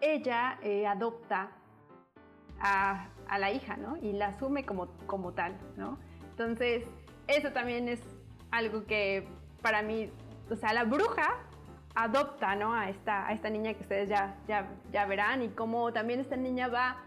[0.00, 1.52] ella eh, adopta
[2.60, 3.08] a,
[3.38, 3.96] la hija, ¿no?
[3.98, 5.98] Y la asume como, como tal, ¿no?
[6.30, 6.84] Entonces,
[7.28, 8.00] eso también es
[8.50, 9.28] algo que
[9.62, 10.10] para mí,
[10.50, 11.38] o sea, la bruja
[11.94, 12.74] adopta, ¿no?
[12.74, 16.36] A esta, a esta niña que ustedes ya, ya, ya verán y cómo también esta
[16.36, 16.98] niña va,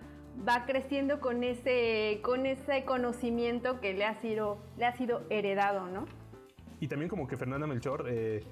[0.47, 5.87] va creciendo con ese, con ese conocimiento que le ha sido, le ha sido heredado,
[5.87, 6.05] ¿no?
[6.79, 8.43] Y también como que Fernanda Melchor eh,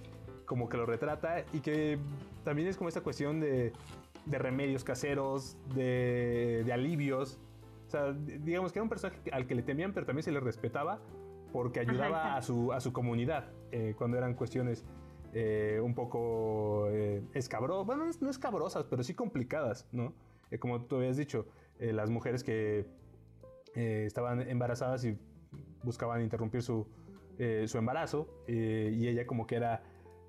[0.46, 2.00] como que lo retrata y que
[2.44, 3.74] también es como esta cuestión de,
[4.26, 7.40] de remedios caseros, de, de, alivios.
[7.88, 10.40] O sea, digamos que era un personaje al que le temían, pero también se le
[10.40, 11.00] respetaba
[11.52, 14.86] porque ayudaba a su, a su comunidad eh, cuando eran cuestiones
[15.34, 16.88] eh, un poco
[17.34, 20.14] escabrosas, bueno, no escabrosas, pero sí complicadas, ¿no?
[20.60, 21.46] como tú habías dicho,
[21.80, 22.88] las mujeres que
[23.76, 25.16] estaban embarazadas y
[25.84, 26.88] buscaban interrumpir su,
[27.38, 29.82] eh, su embarazo eh, y ella como que era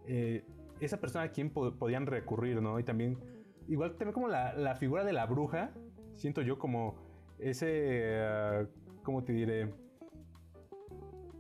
[0.06, 0.44] eh,
[0.78, 2.78] esa persona a quien podían recurrir, ¿no?
[2.78, 3.18] Y también
[3.66, 5.72] igual también como la, figura de la bruja,
[6.14, 6.94] siento yo como
[7.40, 9.74] ese, uh, ¿cómo te diré?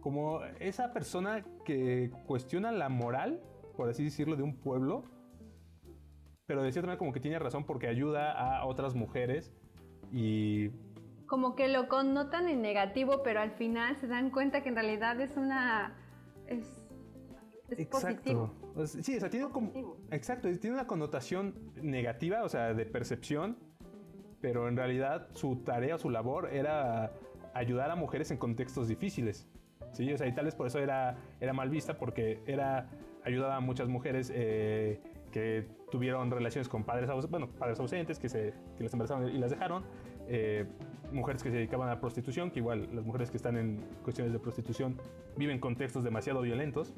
[0.00, 3.40] Como esa persona que cuestiona la moral,
[3.76, 5.04] por así decirlo, de un pueblo,
[6.46, 9.52] pero de cierta manera como que tiene razón porque ayuda a otras mujeres
[10.12, 10.70] y...
[11.26, 15.20] Como que lo connotan en negativo, pero al final se dan cuenta que en realidad
[15.20, 15.94] es una...
[16.48, 16.82] Es,
[17.70, 18.52] exacto.
[18.84, 19.96] Sí, o sea, tiene como...
[20.10, 23.56] Exacto, tiene una connotación negativa, o sea, de percepción,
[24.40, 27.12] pero en realidad su tarea, su labor era
[27.54, 29.48] ayudar a mujeres en contextos difíciles.
[29.92, 32.88] Sí, o sea, y tal vez por eso era, era mal vista, porque era
[33.24, 35.00] ayudaba a muchas mujeres eh,
[35.32, 39.50] que tuvieron relaciones con padres, bueno, padres ausentes, que, se, que las embarazaron y las
[39.50, 39.84] dejaron,
[40.28, 40.66] eh,
[41.12, 44.32] mujeres que se dedicaban a la prostitución, que igual las mujeres que están en cuestiones
[44.32, 44.96] de prostitución
[45.36, 46.94] viven contextos demasiado violentos.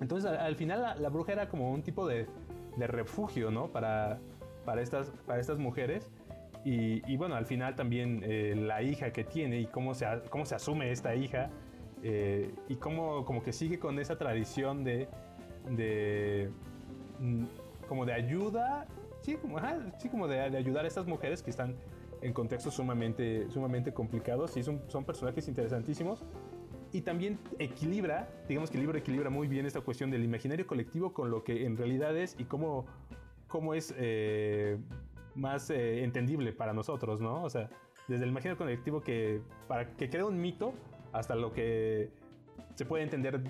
[0.00, 2.26] Entonces al, final la, bruja era como un tipo de,
[2.76, 3.68] de refugio, ¿no?
[3.68, 4.18] Para,
[4.64, 6.10] para, estas, para estas mujeres.
[6.68, 10.56] Y, bueno, al final también eh, la hija que tiene y cómo se, cómo se
[10.56, 11.48] asume esta hija
[12.02, 15.08] eh, y cómo como que sigue con esa tradición de,
[15.70, 16.50] de
[17.18, 17.44] mm,
[17.88, 18.86] como de ayuda,
[19.20, 19.58] sí, como,
[19.98, 21.76] sí, como de, ayudar a estas mujeres que están
[22.22, 26.24] en contextos sumamente, sumamente complicados y son, son personajes interesantísimos.
[26.92, 31.12] Y también equilibra, digamos que el libro equilibra muy bien esta cuestión del imaginario colectivo
[31.12, 32.86] con lo que en realidad es y cómo,
[33.48, 34.78] cómo es eh,
[35.34, 37.42] más eh, entendible para nosotros, ¿no?
[37.42, 37.68] O sea,
[38.08, 40.72] desde el imaginario colectivo que, para que crea un mito
[41.18, 42.10] hasta lo que
[42.74, 43.40] se puede entender,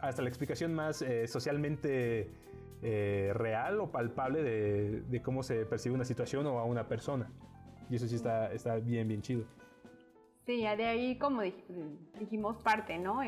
[0.00, 2.30] hasta la explicación más eh, socialmente
[2.82, 7.30] eh, real o palpable de, cómo se percibe una situación o a una persona.
[7.90, 9.44] Y eso sí está, está bien, bien chido.
[10.46, 11.42] Sí, de ahí, como
[12.18, 13.20] dijimos, parte, ¿no?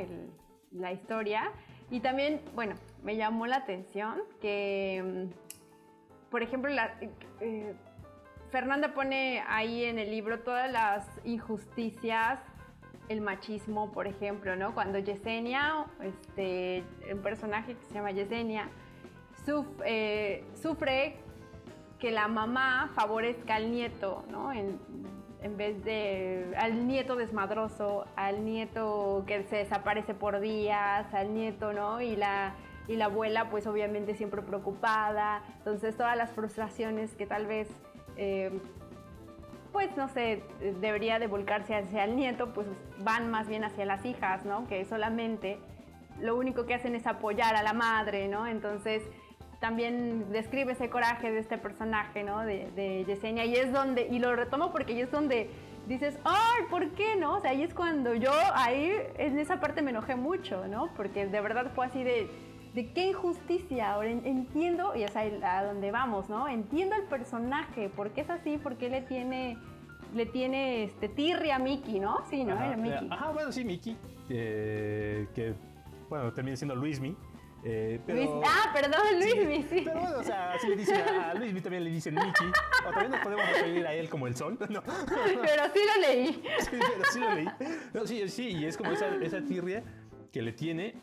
[0.73, 1.53] la historia.
[1.91, 6.99] Y también, bueno, me llamó la atención que, mm, por ejemplo, la,
[7.41, 7.75] eh,
[8.51, 12.41] Fernanda pone ahí en el libro todas las injusticias,
[13.09, 14.75] el machismo, por ejemplo, ¿no?
[14.75, 18.69] Cuando Yesenia, este, un personaje que se llama Yesenia,
[19.85, 21.17] eh, sufre
[21.99, 24.53] que la mamá favorezca al nieto, ¿no?
[24.53, 24.79] En,
[25.59, 32.01] vez de al nieto desmadroso, al nieto que se desaparece por días, al nieto, ¿no?
[32.01, 32.55] Y la,
[32.89, 35.43] y la abuela, pues obviamente siempre preocupada.
[35.59, 37.69] Entonces, todas las frustraciones que tal vez,
[38.17, 38.59] eh,
[39.75, 40.45] pues no sé,
[40.81, 44.69] debería de volcarse hacia el nieto, pues van más bien hacia las hijas, ¿no?
[44.69, 45.59] Que solamente
[46.21, 48.47] lo único que hacen es apoyar a la madre, ¿no?
[48.47, 49.03] Entonces,
[49.59, 52.43] también describe ese coraje de este personaje, ¿no?
[52.43, 53.47] De, de Yesenia.
[53.47, 55.51] Y es donde, y lo retomo porque ahí es donde
[55.89, 56.63] dices, ¡ay!
[56.71, 57.39] ¿Por qué no?
[57.39, 60.95] O sea, ahí es cuando yo, ahí en esa parte me enojé mucho, ¿no?
[60.97, 62.31] Porque de verdad fue así de,
[62.75, 63.93] de qué injusticia.
[63.93, 66.49] Ahora entiendo, y es ahí a donde vamos, ¿no?
[66.49, 68.59] Entiendo el personaje, ¿por qué es así?
[68.59, 69.57] ¿Por qué le tiene,
[70.13, 72.25] le tiene este, tirria a Mickey, ¿no?
[72.29, 72.55] Sí, ¿no?
[72.55, 73.09] Ajá, Era Mickey.
[73.11, 73.97] Ajá, bueno, sí, Mickey,
[74.29, 75.55] que,
[76.09, 77.17] bueno, termina siendo Luismi.
[77.67, 77.99] Eh,
[78.45, 81.91] ah, perdón, Luismi, sí, Pero bueno, o sea, así le dicen a, Luismi, también le
[81.91, 82.49] dicen Mickey.
[82.87, 84.59] O también nos podemos referir a él como el sol.
[84.69, 84.83] No.
[84.83, 86.43] Pero sí lo leí.
[86.59, 87.49] Sí, pero sí lo leí.
[87.95, 89.83] No, sí, sí, y es como esa, esa tirria
[90.31, 90.95] que le tiene,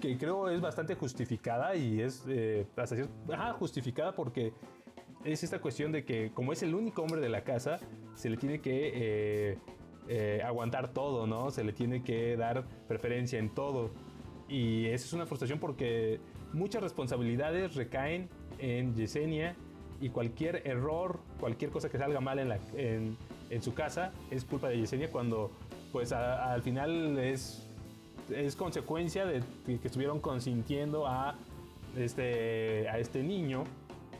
[0.00, 2.96] que creo es bastante justificada y es eh, hasta
[3.32, 4.52] ajá, justificada porque
[5.24, 7.80] es esta cuestión de que como es el único hombre de la casa,
[8.14, 9.58] se le tiene que eh,
[10.08, 11.50] eh, aguantar todo, ¿no?
[11.50, 13.90] Se le tiene que dar preferencia en todo.
[14.48, 16.20] Y esa es una frustración porque
[16.52, 18.28] muchas responsabilidades recaen
[18.58, 19.56] en Yesenia
[20.00, 23.16] y cualquier error, cualquier cosa que salga mal en, la, en,
[23.50, 25.50] en su casa es culpa de Yesenia cuando
[25.92, 27.65] pues al final es,
[28.30, 31.36] es consecuencia de que, estuvieron consintiendo a
[31.96, 33.64] este, a este niño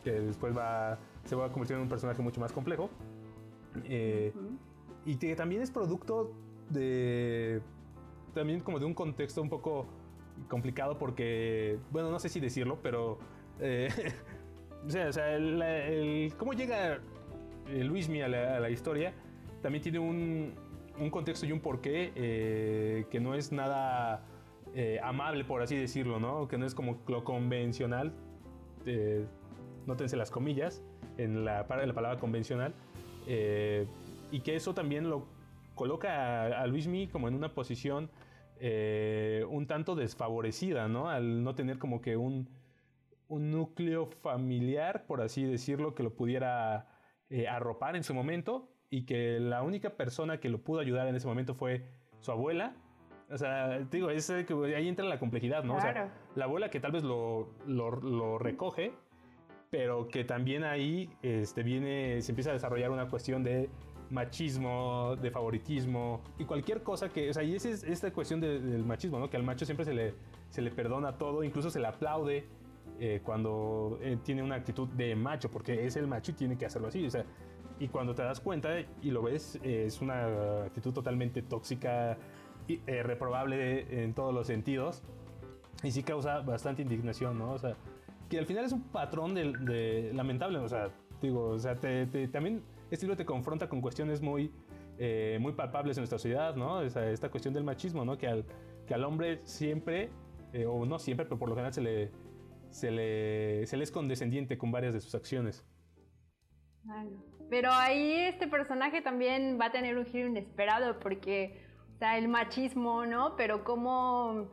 [0.04, 2.88] que después va, se va a convertir en un personaje mucho más complejo.
[3.84, 4.32] Eh,
[5.04, 6.32] y que también es producto
[6.70, 7.60] de
[8.34, 9.86] también como de un contexto un poco
[10.48, 13.18] complicado porque, bueno, no sé si decirlo, pero...
[13.60, 13.88] Eh,
[14.86, 17.00] o sea, o sea el, cómo llega
[17.68, 19.12] Luismi a la, a la historia
[19.66, 20.52] también tiene un,
[20.98, 24.24] un, contexto y un porqué eh, que no es nada
[24.74, 26.48] eh, amable, por así decirlo, ¿no?
[26.48, 28.12] Que no es como lo convencional,
[28.84, 29.26] eh,
[29.86, 30.82] nótense las comillas,
[31.18, 32.74] en la, para la palabra convencional,
[33.26, 35.26] y que eso también lo
[35.74, 38.10] coloca a, a Luismi como en una posición
[38.58, 41.10] eh, un tanto desfavorecida, ¿no?
[41.10, 42.48] Al no tener como que un,
[43.28, 46.88] un núcleo familiar, por así decirlo, que lo pudiera
[47.28, 51.16] eh, arropar en su momento y que la única persona que lo pudo ayudar en
[51.16, 51.86] ese momento fue
[52.20, 52.74] su abuela.
[53.30, 55.76] O sea, digo, es que ahí entra la complejidad, ¿no?
[55.76, 58.92] O sea, la abuela que tal vez lo, lo, lo recoge,
[59.70, 63.68] pero que también ahí este, viene, se empieza a desarrollar una cuestión de
[64.10, 68.84] machismo, de favoritismo y cualquier cosa que, o sea, y esa es esta cuestión del
[68.84, 69.28] machismo, ¿no?
[69.28, 70.14] Que al macho siempre se le,
[70.50, 72.46] se le perdona todo, incluso se le aplaude
[72.98, 76.66] eh, cuando eh, tiene una actitud de macho, porque es el macho y tiene que
[76.66, 77.24] hacerlo así, o sea,
[77.78, 78.70] y cuando te das cuenta
[79.02, 82.16] y lo ves, es una actitud totalmente tóxica,
[82.68, 85.02] y, eh, reprobable en todos los sentidos,
[85.82, 87.52] y sí causa bastante indignación, ¿no?
[87.52, 87.76] O sea,
[88.28, 92.62] que al final es un patrón de, lamentable, o sea, digo, o sea, te, también
[92.90, 94.50] este libro te confronta con cuestiones muy,
[94.98, 96.82] eh, muy palpables en nuestra sociedad, ¿no?
[96.82, 98.18] esta cuestión del machismo, ¿no?
[98.18, 98.44] Que al,
[98.86, 100.10] que al hombre siempre,
[100.52, 102.10] eh, o no siempre, pero por lo general se le,
[102.70, 105.64] se le, se le es condescendiente con varias de sus acciones.
[107.48, 111.60] Pero ahí este personaje también va a tener un giro inesperado porque,
[111.94, 113.36] o sea, el machismo, ¿no?
[113.36, 114.48] Pero cómo,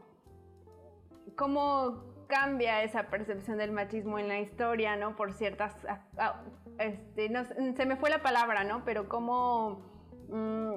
[1.36, 5.16] cómo cambia esa percepción del machismo en la historia, ¿no?
[5.16, 6.44] Por ciertas, ah, ah,
[6.78, 8.84] este, no, se me fue la palabra, ¿no?
[8.86, 9.82] Pero cómo
[10.30, 10.74] mm,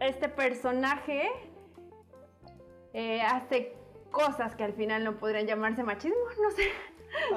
[0.00, 1.28] este personaje
[2.92, 3.76] eh, hace
[4.10, 6.64] cosas que al final no podrían llamarse machismo, no sé,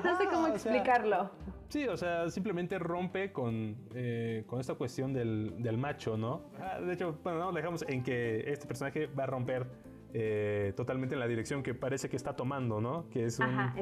[0.04, 1.32] no sé cómo explicarlo.
[1.70, 6.52] Sí, o sea, simplemente rompe con, eh, con esta cuestión del, del macho, ¿no?
[6.60, 9.68] Ah, de hecho, bueno, no, dejamos en que este personaje va a romper
[10.14, 13.10] eh, totalmente en la dirección que parece que está tomando, ¿no?
[13.10, 13.74] Que es un,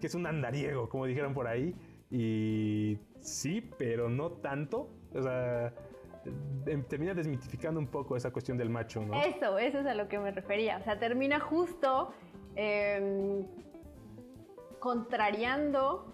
[0.00, 1.74] que es un andariego, como dijeron por ahí.
[2.10, 4.88] Y sí, pero no tanto.
[5.14, 5.74] O sea,
[6.66, 9.20] em, termina desmitificando un poco esa cuestión del macho, ¿no?
[9.22, 10.78] Eso, eso es a lo que me refería.
[10.78, 12.14] O sea, termina justo
[12.54, 13.44] em,
[14.78, 16.12] contrariando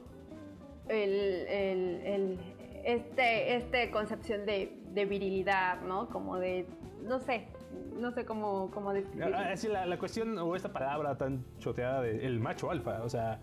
[0.89, 2.39] el,
[2.85, 6.09] este, este concepción de, de virilidad, ¿no?
[6.09, 6.67] Como de,
[7.03, 7.49] no sé,
[7.95, 9.37] no sé cómo, cómo describirlo.
[9.37, 13.41] Ah, la, la, cuestión o esta palabra tan choteada de el macho alfa, o sea,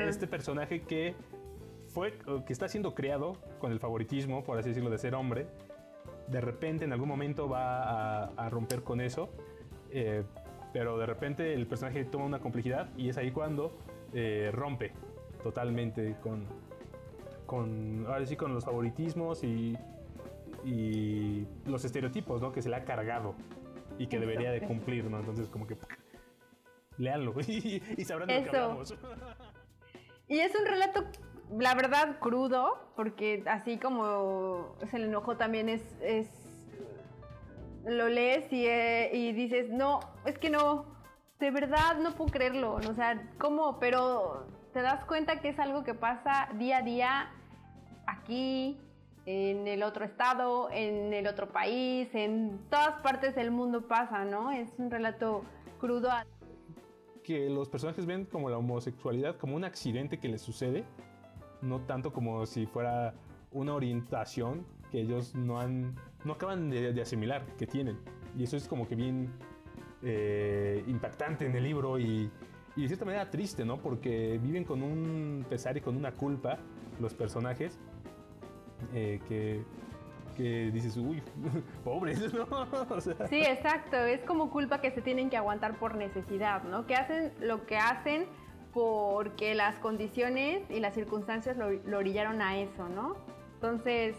[0.00, 1.14] este personaje que
[1.88, 5.46] fue, que está siendo creado con el favoritismo, por así decirlo, de ser hombre,
[6.28, 9.28] de repente en algún momento va a, romper con eso,
[9.90, 10.24] eh,
[10.72, 13.76] pero de repente el personaje toma una complejidad y es ahí cuando
[14.12, 14.92] eh, rompe
[15.44, 16.46] totalmente con,
[17.44, 19.76] con, ahora sí, con los favoritismos y,
[20.64, 22.50] y los estereotipos ¿no?
[22.50, 23.34] que se le ha cargado
[23.98, 25.20] y que debería de cumplir, ¿no?
[25.20, 25.76] Entonces como que
[26.96, 28.94] léanlo y, sabrán de lo que hablamos.
[30.28, 31.04] Y es un relato,
[31.58, 36.30] la verdad, crudo, porque así como se le enojó también es, es
[37.84, 40.86] lo lees y, eh, y, dices, no, es que no,
[41.38, 43.78] de verdad no puedo creerlo, o sea, ¿cómo?
[43.78, 47.30] Pero te das cuenta que es algo que pasa día a día
[48.06, 48.76] aquí,
[49.24, 54.50] en el otro estado, en el otro país, en todas partes del mundo pasa, ¿no?
[54.50, 55.44] Es un relato
[55.78, 56.10] crudo.
[57.22, 60.84] Que los personajes ven como la homosexualidad como un accidente que les sucede,
[61.62, 63.14] no tanto como si fuera
[63.52, 65.94] una orientación que ellos no han,
[66.24, 67.96] no acaban de, asimilar que tienen.
[68.36, 69.32] Y eso es como que bien
[70.02, 72.28] eh, impactante en el libro y,
[72.76, 73.78] y de cierta manera triste, ¿no?
[73.78, 76.58] Porque viven con un pesar y con una culpa
[77.00, 77.78] los personajes
[78.92, 79.62] eh, que,
[80.36, 81.22] que dices, uy,
[81.84, 82.46] pobres, ¿no?
[83.28, 86.86] Sí, exacto, es como culpa que se tienen que aguantar por necesidad, ¿no?
[86.86, 88.26] Que hacen lo que hacen
[88.72, 93.16] porque las condiciones y las circunstancias lo, lo orillaron a eso, ¿no?
[93.54, 94.16] Entonces,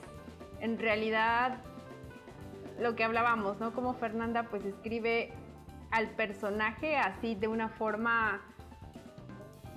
[0.62, 1.62] en realidad,
[2.80, 3.74] lo que hablábamos, ¿no?
[3.74, 5.34] Como Fernanda pues escribe
[5.96, 8.42] al personaje así de una forma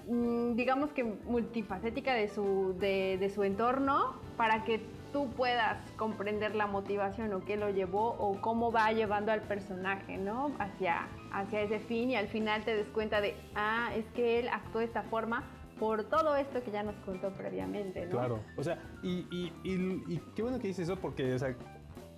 [0.08, 4.80] Mm, digamos que multifacética de su, de, su entorno para que
[5.12, 10.16] tú puedas comprender la motivación o qué lo llevó o cómo va llevando al personaje,
[10.16, 10.50] ¿no?
[10.58, 14.48] Hacia, hacia ese fin y al final te des cuenta de, ah, es que él
[14.48, 15.44] actuó de esta forma
[15.78, 18.08] por todo esto que ya nos contó previamente.
[18.08, 21.36] Claro, o sea, y, y, qué bueno que dices eso porque,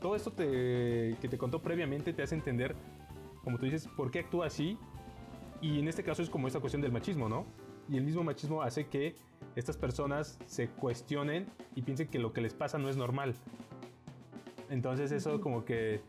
[0.01, 2.77] todo esto que te contó previamente te hace entender,
[3.43, 4.79] como tú dices, por qué actúa así
[5.61, 7.47] y en este caso es como esta cuestión del machismo, ¿no?
[7.91, 9.17] y el mismo machismo hace que
[9.57, 13.35] estas personas se cuestionen y piensen que lo que les pasa no es normal.
[14.71, 16.01] Entonces eso como que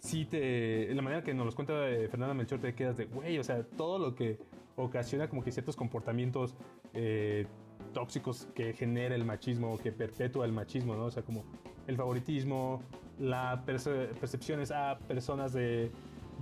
[0.00, 0.92] sí te...
[0.94, 3.62] La manera que nos lo cuenta eh, Fernanda Melchor te quedas de, güey, o sea,
[3.62, 4.38] todo lo que
[4.76, 6.54] ocasiona como que ciertos comportamientos
[6.94, 7.46] eh,
[7.92, 11.04] tóxicos que genera el machismo, que perpetúa el machismo, ¿no?
[11.04, 11.44] O sea, como
[11.86, 12.82] el favoritismo,
[13.18, 15.90] la percepciones a personas de,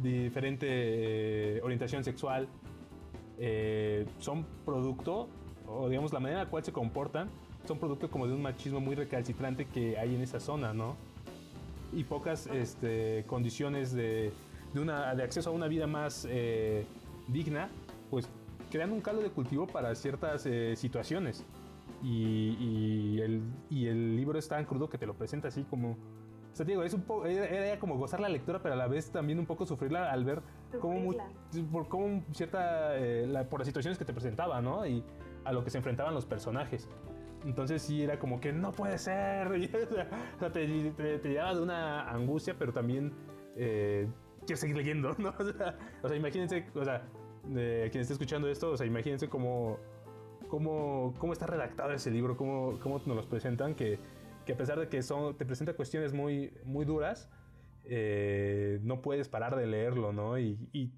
[0.03, 2.49] diferente eh, orientación sexual,
[3.39, 5.29] eh, son producto,
[5.67, 7.29] o digamos la manera en la cual se comportan,
[7.67, 10.97] son producto como de un machismo muy recalcitrante que hay en esa zona, ¿no?
[11.93, 14.33] Y pocas este, condiciones de,
[14.73, 16.87] de, una, de acceso a una vida más eh,
[17.29, 17.69] digna,
[18.11, 18.29] pues
[18.71, 21.45] crean un caldo de cultivo para ciertas eh, situaciones.
[22.03, 23.41] y, el,
[23.71, 25.97] y el libro es tan crudo que te lo presenta así como...
[26.55, 29.11] O sea, digo, es un poco, era, como gozar la lectura, pero a la vez
[29.11, 30.41] también un poco sufrirla al ver
[30.81, 31.13] cómo,
[31.73, 34.87] por cómo cierta, eh, por las situaciones que te presentaba, ¿no?
[34.87, 35.03] Y
[35.45, 36.89] a lo que se enfrentaban los personajes.
[37.45, 39.49] Entonces sí era como que no puede ser.
[40.37, 43.13] o sea, te, te, de una angustia, pero también
[43.57, 44.07] eh,
[44.47, 45.35] quiero seguir leyendo, ¿no?
[46.05, 47.03] O sea, imagínense, o sea,
[47.49, 49.81] de quien esté escuchando esto, o sea, imagínense cómo,
[50.47, 53.99] cómo, cómo está redactado ese libro, cómo, cómo nos los presentan, que,
[54.45, 57.29] que a pesar de que son, te presenta cuestiones muy, muy duras,
[57.85, 60.39] eh, no puedes parar de leerlo, ¿no?
[60.39, 60.93] Y, y,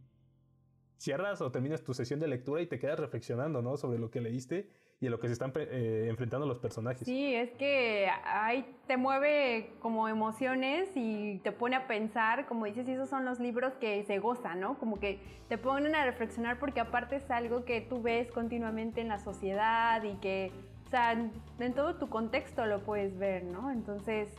[0.99, 3.77] cierras o terminas tu sesión de lectura y te quedas reflexionando, ¿no?
[3.77, 7.07] Sobre lo que leíste y a lo que se están eh, enfrentando los personajes.
[7.07, 12.89] Sí, es que ahí te mueve como emociones y te pone a pensar, como dices,
[12.89, 14.79] esos son los libros que se gozan, ¿no?
[14.79, 19.09] Como que te ponen a reflexionar porque aparte es algo que tú ves continuamente en
[19.09, 20.51] la sociedad y que,
[20.97, 23.71] sea, en, todo tu contexto lo puedes ver, ¿no?
[23.71, 24.35] Entonces,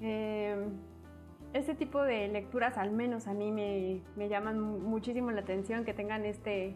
[0.00, 0.56] eh,
[1.52, 5.94] ese tipo de lecturas al menos a mí me, me llaman muchísimo la atención que
[5.94, 6.74] tengan este...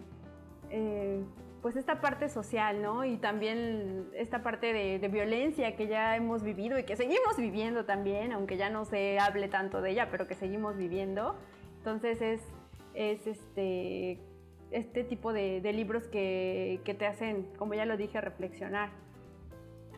[0.70, 1.22] Eh,
[1.62, 3.04] pues esta parte social, ¿no?
[3.04, 8.32] Y también esta parte de, violencia que ya hemos vivido y que seguimos viviendo también,
[8.32, 11.36] aunque ya no se hable tanto de ella, pero que seguimos viviendo.
[11.78, 12.42] Entonces es,
[12.94, 14.20] es este,
[14.70, 18.90] este tipo de, libros que, te hacen, como ya lo dije, reflexionar.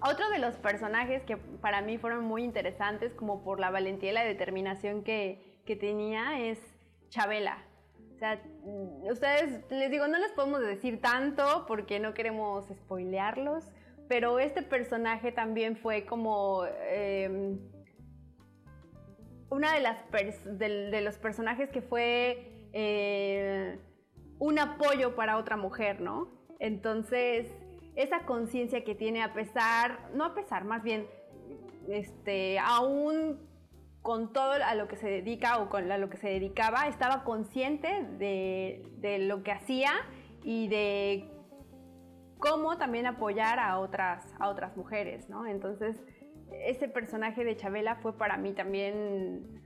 [0.03, 4.15] Otro de los personajes que para mí fueron muy interesantes, como por la valentía y
[4.15, 6.59] la determinación que, que tenía, es
[7.11, 7.59] Chabela.
[8.15, 13.65] O sea, mm, ustedes, les digo, no les podemos decir tanto porque no queremos spoilearlos,
[14.09, 17.59] pero este personaje también fue como em,
[19.51, 20.05] una de las
[20.59, 23.79] de, los personajes que fue eh,
[24.41, 26.29] un apoyo para otra mujer, ¿no?
[26.59, 27.47] Entonces,
[27.95, 31.07] esa conciencia que tiene a pesar, no a pesar, más bien,
[31.89, 33.39] este, aún
[34.03, 37.23] con todo a lo que se dedica o con a lo que se dedicaba, estaba
[37.23, 39.93] consciente de, lo que hacía
[40.43, 41.31] y de
[42.39, 45.47] cómo también apoyar a otras, a otras mujeres, ¿no?
[45.47, 46.03] Entonces,
[46.65, 49.61] ese personaje de Chabela fue para mí también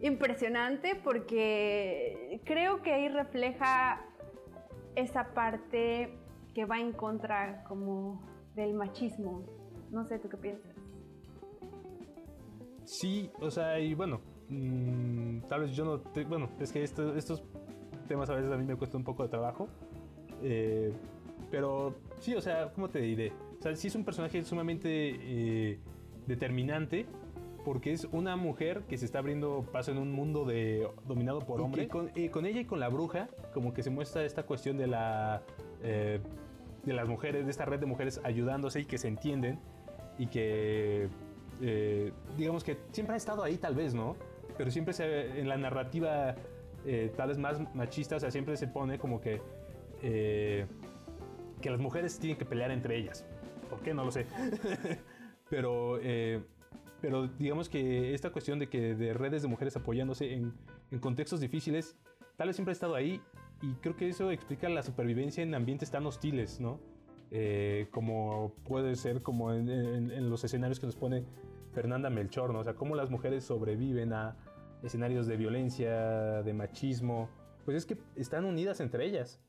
[0.00, 4.04] impresionante porque creo que ahí refleja
[4.96, 6.18] esa parte
[6.54, 8.22] que va en contra como
[8.54, 9.44] del machismo.
[9.90, 10.74] No sé, ¿tú qué piensas?
[12.84, 16.02] Sí, o sea, y bueno, mm, tal vez yo no.
[16.28, 17.42] bueno, es que estos
[18.06, 19.68] temas a veces a mí me cuesta un poco de trabajo.
[20.42, 20.92] Eh,
[21.50, 23.32] pero sí, o sea, ¿cómo te diré?
[23.58, 25.78] O sea, sí es un personaje sumamente eh,
[26.26, 27.06] determinante
[27.64, 31.60] porque es una mujer que se está abriendo paso en un mundo de, dominado por
[31.60, 31.88] hombres.
[31.88, 35.42] Con, con, ella y con la bruja, como que se muestra esta cuestión de la.
[35.82, 36.20] Eh,
[36.84, 39.58] de las mujeres, de esta red de mujeres ayudándose y que se entienden
[40.18, 41.08] y que
[41.60, 44.16] eh, digamos que siempre ha estado ahí tal vez, ¿no?
[44.56, 46.34] Pero siempre se, en la narrativa
[46.86, 49.40] eh, tal vez más machista, o sea, siempre se pone como que,
[50.02, 50.66] eh,
[51.60, 53.24] que las mujeres tienen que pelear entre ellas.
[53.70, 53.94] ¿Por qué?
[53.94, 54.26] No lo sé.
[55.50, 55.98] pero,
[57.04, 60.54] pero digamos que esta cuestión de que de redes de mujeres apoyándose en,
[60.90, 61.98] en contextos difíciles,
[62.38, 63.20] tal vez siempre ha estado ahí
[63.60, 66.80] y creo que eso explica la supervivencia en ambientes tan hostiles, ¿no?
[67.30, 71.26] Eh, como puede ser como en, los escenarios que nos pone
[71.74, 72.60] Fernanda Melchor, ¿no?
[72.60, 74.38] O sea, cómo las mujeres sobreviven a
[74.82, 77.28] escenarios de violencia, de machismo,
[77.66, 79.42] pues es que están unidas entre ellas.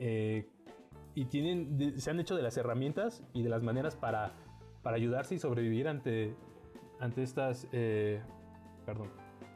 [0.00, 0.48] Eh,
[1.14, 4.32] y tienen, se han hecho de las herramientas y de las maneras para,
[4.82, 6.34] para ayudarse y sobrevivir ante,
[7.00, 8.20] ante estas, eh,
[8.84, 9.10] perdón,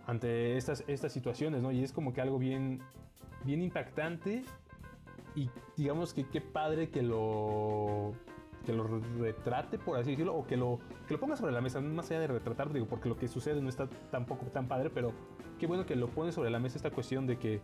[0.07, 1.73] ante estas, estas situaciones, ¿no?
[1.73, 2.81] Y es como que algo bien,
[3.45, 4.43] bien impactante
[5.35, 8.13] y digamos que qué padre que lo
[8.65, 8.87] que lo
[9.19, 10.79] retrate, por así decirlo, o que lo,
[11.09, 13.61] que lo ponga sobre la mesa, más allá de retratar, digo, porque lo que sucede
[13.63, 15.13] no está tampoco tan padre, pero
[15.59, 17.63] qué bueno que lo pone sobre la mesa esta cuestión de que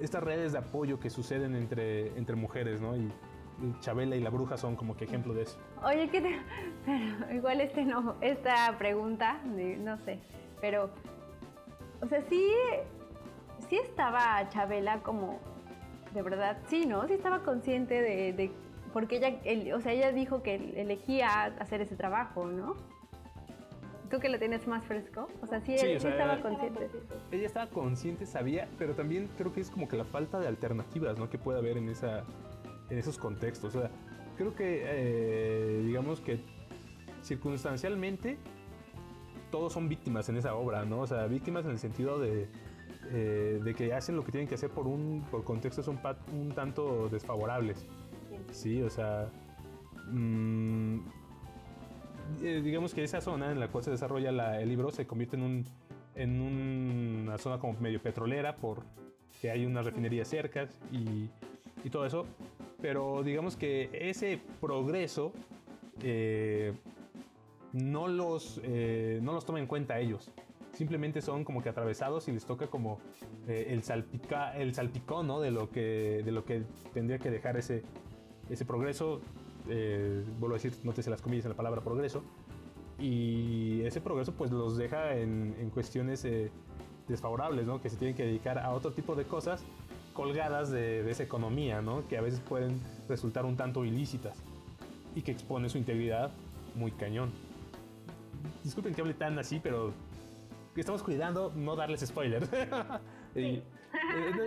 [0.00, 2.96] estas redes de apoyo que suceden entre, entre mujeres, ¿no?
[2.96, 3.12] Y,
[3.80, 5.58] Chabela y la bruja son como que ejemplo de eso.
[5.84, 6.38] Oye, ¿qué te...
[6.86, 10.20] Pero igual este no, esta pregunta, no sé,
[10.60, 10.90] pero,
[12.00, 12.52] o sea, sí,
[13.68, 15.38] sí estaba Chabela como
[16.14, 17.06] de verdad, sí, ¿no?
[17.06, 18.50] Sí estaba consciente de,
[18.92, 22.76] porque ella, o sea, ella dijo que elegía hacer ese trabajo, ¿no?
[24.10, 25.28] ¿Tú que lo tienes más fresco?
[25.42, 26.88] O sea, sí, estaba consciente.
[27.30, 31.18] Ella estaba consciente, sabía, pero también creo que es como que la falta de alternativas,
[31.18, 31.28] ¿no?
[31.28, 32.24] Que puede haber en, esa,
[32.90, 33.74] en esos contextos.
[33.74, 33.90] O sea,
[34.36, 36.40] creo que, eh, digamos que
[37.22, 38.38] circunstancialmente,
[39.50, 41.00] todos son víctimas en esa obra, ¿no?
[41.00, 42.48] O sea, víctimas en el sentido de
[43.10, 47.08] eh, de que hacen lo que tienen que hacer por un por contextos un, tanto
[47.08, 47.86] desfavorables.
[48.52, 49.30] Sí, o sea,
[50.10, 50.98] mm,
[52.42, 55.42] eh, digamos que esa zona en la cual se desarrolla el libro se convierte en,
[55.42, 55.64] un,
[56.16, 56.40] en
[57.22, 58.82] una zona como medio petrolera por
[59.40, 61.30] que hay una refinería cerca y,
[61.84, 62.26] y todo eso.
[62.80, 65.32] Pero digamos que ese progreso
[66.02, 66.72] eh,
[67.72, 70.30] no, los, eh, no los toma en cuenta ellos.
[70.72, 73.00] Simplemente son como que atravesados y les toca como
[73.48, 75.40] el, salpica, el salpicón ¿no?
[75.40, 76.62] de, lo que, de lo que
[76.94, 77.82] tendría que dejar ese,
[78.48, 79.20] ese progreso
[79.68, 82.22] eh, vuelvo a decir, no te se las comillas en la palabra progreso,
[82.98, 86.50] y ese progreso pues los deja en, cuestiones eh,
[87.06, 87.80] desfavorables, ¿no?
[87.80, 89.64] Que se tienen que dedicar a otro tipo de cosas
[90.18, 92.08] colgadas de, esa economía, ¿no?
[92.08, 94.42] Que a veces pueden resultar un tanto ilícitas
[95.14, 96.32] y que expone su integridad
[96.74, 97.30] muy cañón.
[98.64, 99.92] Disculpen que hable tan así, pero
[100.74, 102.50] estamos cuidando no darles spoilers.
[103.34, 103.62] Eh,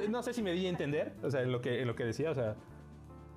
[0.09, 2.03] no, sé si me di a entender, o sea, en lo que, en lo que
[2.03, 2.55] decía, o sea,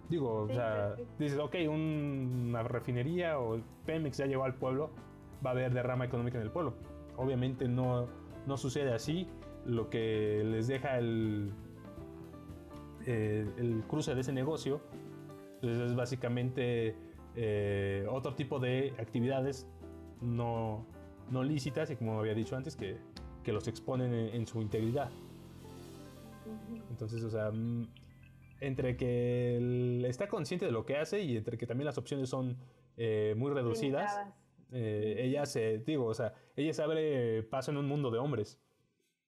[0.09, 4.91] Digo, o sea, dices, ok, una refinería o Pemex ya llegó al pueblo,
[5.45, 6.75] va a haber derrama económica en el pueblo.
[7.17, 8.09] Obviamente no,
[8.47, 9.29] no sucede así.
[9.65, 11.53] Lo que les deja el,
[13.07, 14.81] eh, el cruce de ese negocio
[15.61, 16.95] pues es básicamente
[17.37, 19.67] eh, otro tipo de actividades
[20.21, 20.87] no,
[21.31, 22.99] no lícitas y como había dicho antes, que,
[23.43, 25.11] que los exponen en, su integridad.
[26.91, 27.89] Entonces, o sea, mm,
[28.61, 32.57] entre que está consciente de lo que hace y entre que también las opciones son
[32.97, 34.21] eh, muy reducidas.
[34.73, 38.61] Eh, ella se, digo, o sea, ella se abre paso en un mundo de hombres.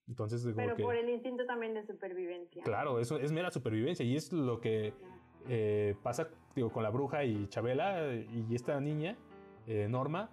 [0.09, 2.63] Entonces, Pero por el instinto también de supervivencia.
[2.63, 4.95] Claro, eso es mera supervivencia y es lo que
[5.49, 9.17] eh, pasa, digo, con la bruja y Chabela y esta niña,
[9.89, 10.31] Norma,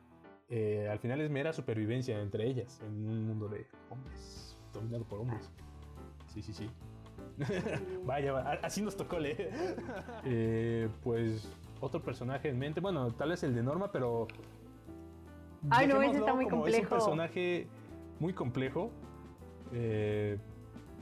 [0.92, 5.52] al final es mera supervivencia entre ellas en un mundo de hombres, dominado por hombres.
[6.28, 6.70] Sí, sí, sí.
[8.06, 9.52] Vaya, así nos tocó leer.
[10.26, 14.28] Eh, pues otro personaje en mente, bueno, tal vez el de Norma, pero...
[15.70, 16.78] Ay, no, ese está muy complejo.
[16.78, 17.68] Es un personaje
[18.20, 18.92] muy complejo.
[19.74, 20.38] Eh,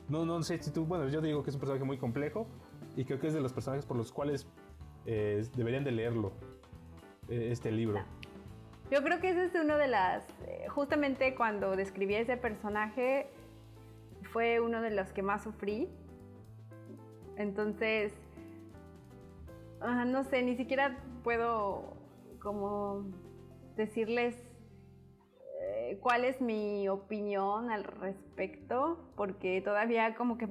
[0.10, 2.48] no, no sé si tú, bueno, yo digo que es un personaje muy complejo
[2.96, 4.48] y creo que es de los personajes por los cuales
[5.06, 6.34] eh, deberían de leerlo,
[7.30, 8.00] este libro.
[8.90, 10.26] Yo creo que ese es uno de las,
[10.68, 13.30] justamente cuando describí ese personaje,
[14.34, 15.88] fue uno de los que más sufrí
[17.42, 18.14] entonces,
[20.06, 21.98] no sé, ni siquiera puedo
[22.40, 23.04] como
[23.76, 24.36] decirles
[25.92, 30.48] eh, cuál es mi opinión al respecto, porque todavía como que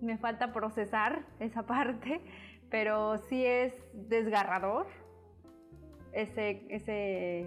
[0.00, 2.20] me falta procesar esa parte,
[2.70, 4.86] pero sí es desgarrador.
[6.12, 7.46] Ese, ese,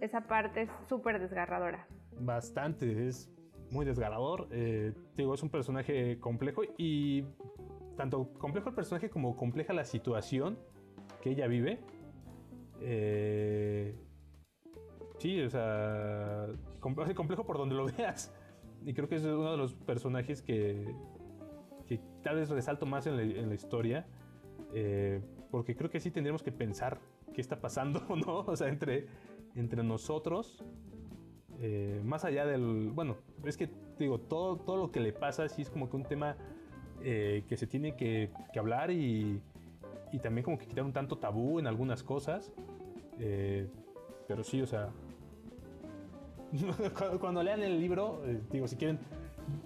[0.00, 1.86] esa parte es súper desgarradora.
[2.18, 3.30] Bastante, es
[3.70, 4.48] muy desgarrador.
[4.50, 7.24] Eh, digo, es un personaje complejo y
[7.96, 10.58] tanto complejo el personaje como compleja la situación
[11.22, 11.80] que ella vive.
[12.80, 13.94] Eh,
[15.18, 16.46] sí, o sea,
[16.80, 18.32] complejo por donde lo veas.
[18.84, 20.94] Y creo que es uno de los personajes que,
[21.86, 24.06] que tal vez resalto más en la, historia.
[24.74, 27.00] Eh, porque creo que sí tendremos que pensar
[27.34, 28.40] qué está pasando, ¿no?
[28.40, 29.06] O sea, entre,
[29.54, 30.64] entre nosotros
[31.60, 35.62] eh, más allá del, bueno, es que digo, todo, todo lo que le pasa sí
[35.62, 36.36] es como que un tema
[37.02, 39.40] eh, que se tiene que, hablar y,
[40.12, 42.52] y, también como que quitar un tanto tabú en algunas cosas.
[43.18, 43.68] Eh,
[44.28, 44.90] pero sí, o sea,
[47.20, 48.98] cuando, lean el libro, digo, si quieren,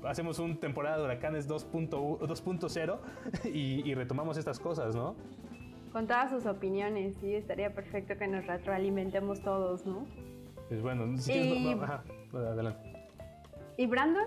[0.05, 2.99] hacemos un temporada de huracanes 2.0
[3.53, 5.17] y, y retomamos estas cosas, ¿no?
[5.93, 10.07] Con todas sus opiniones, sí, estaría perfecto que nos retroalimentemos todos, ¿no?
[10.69, 12.93] Pues bueno, si quieres, ajá, adelante.
[13.77, 14.27] ¿Y Brandon?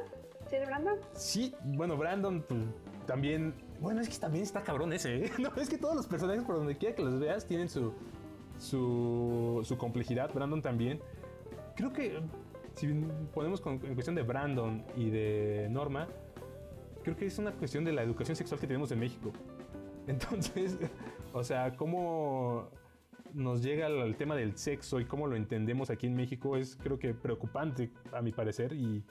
[0.50, 0.96] ¿Sí de Brandon?
[1.14, 2.60] Sí, bueno, Brandon pues,
[3.06, 3.54] también.
[3.80, 5.32] Bueno, es que también está cabrón ese, ¿eh?
[5.40, 7.94] No, es que todos los personajes, por donde quiera que los veas, tienen su,
[8.58, 10.34] su, su complejidad.
[10.34, 11.00] Brandon también.
[11.76, 12.20] Creo que
[12.76, 12.88] si
[13.34, 16.08] ponemos en cuestión de Brandon y de Norma,
[17.04, 19.32] creo que es una cuestión de la educación sexual que tenemos en México.
[20.08, 20.78] Entonces,
[21.34, 22.70] o sea, cómo
[23.34, 27.00] nos llega al, tema del sexo y cómo lo entendemos aquí en México es creo
[27.00, 29.04] que preocupante a mi parecer y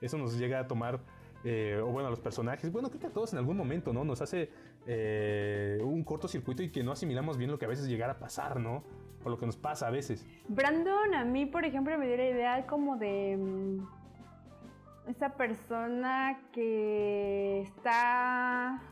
[0.00, 1.00] eso nos llega a tomar,
[1.44, 4.04] eh, o bueno, a los personajes, bueno, creo que a todos en algún momento, ¿no?
[4.04, 4.50] Nos hace
[4.86, 8.58] eh, un cortocircuito y que no asimilamos bien lo que a veces llegara a pasar,
[8.58, 8.82] ¿no?
[9.24, 10.26] O lo que nos pasa a veces.
[10.48, 17.60] Brandon a mí, por ejemplo, me dio la idea como de mm, esa persona que
[17.60, 18.82] está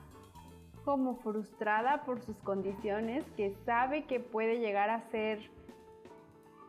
[0.84, 5.50] como frustrada por sus condiciones, que sabe que puede llegar a ser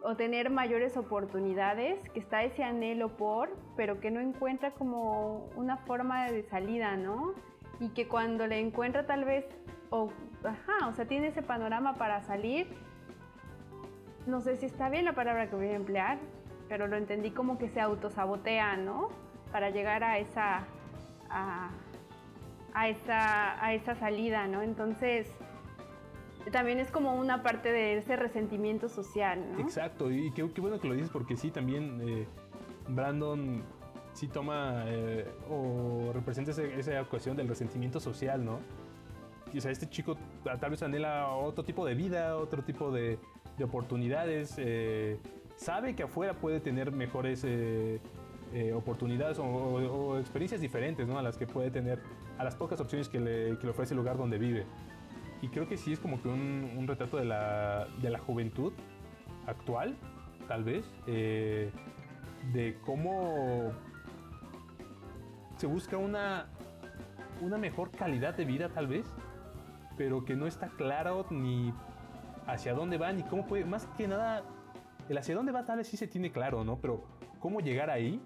[0.01, 5.77] o tener mayores oportunidades, que está ese anhelo por, pero que no encuentra como una
[5.77, 7.33] forma de salida, ¿no?
[7.79, 9.45] Y que cuando le encuentra tal vez
[9.89, 10.11] o,
[10.43, 12.67] ajá, o sea, tiene ese panorama para salir.
[14.25, 16.17] No sé si está bien la palabra que voy a emplear,
[16.67, 19.09] pero lo entendí como que se autosabotea, ¿no?
[19.51, 20.65] Para llegar a esa,
[21.29, 21.69] a,
[22.89, 24.61] esa, a esa salida, ¿no?
[24.61, 25.31] Entonces,
[26.51, 29.59] también es como una parte de ese resentimiento social, ¿no?
[29.59, 32.27] Exacto, y qué, bueno que lo dices porque sí, también eh,
[32.89, 33.63] Brandon
[34.13, 38.59] sí toma eh, o representa esa, cuestión del resentimiento social, ¿no?
[39.53, 43.19] O este chico tal vez anhela otro tipo de vida, otro tipo de,
[43.63, 45.17] oportunidades, eh,
[45.55, 47.99] sabe que afuera puede tener mejores eh,
[48.75, 51.17] oportunidades o, experiencias diferentes, ¿no?
[51.17, 51.99] A las que puede tener,
[52.37, 54.65] a las pocas opciones que le, ofrece el lugar donde vive.
[55.41, 58.73] Y creo que sí es como que un, retrato de la, de la, juventud
[59.47, 59.95] actual,
[60.47, 63.71] tal vez, de cómo
[65.57, 66.47] se busca una,
[67.41, 69.05] una mejor calidad de vida tal vez,
[69.97, 71.73] pero que no está claro ni
[72.45, 74.43] hacia dónde va ni cómo puede, más que nada,
[75.09, 76.79] el hacia dónde va tal vez sí se tiene claro, ¿no?
[76.79, 77.03] Pero
[77.39, 78.21] cómo llegar ahí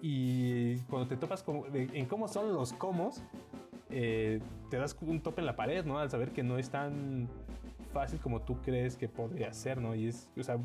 [0.00, 3.10] y cuando te topas en cómo son los cómo,
[3.90, 4.40] eh,
[4.70, 5.98] te das un tope en la pared, ¿no?
[5.98, 7.28] Al saber que no es tan
[7.92, 9.94] fácil como tú crees que podría ser, ¿no?
[9.94, 10.58] Y es, o sea,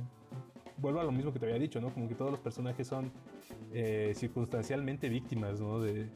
[0.77, 1.93] vuelvo a lo mismo que te había dicho, ¿no?
[1.93, 3.11] Como que todos los personajes son
[3.71, 5.79] eh, circunstancialmente víctimas, ¿no?
[5.79, 6.09] De,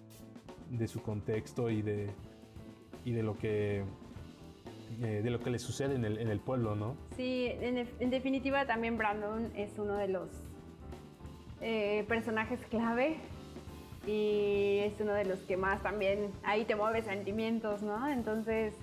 [0.87, 2.09] su contexto y de,
[3.07, 3.83] y de lo que
[5.01, 6.97] eh, de lo que le sucede en el, pueblo, ¿no?
[7.15, 10.29] Sí, en, definitiva también Brandon es uno de los
[11.61, 13.15] eh, personajes clave
[14.05, 18.09] y es uno de los que más también ahí te mueve sentimientos, ¿no?
[18.09, 18.73] Entonces,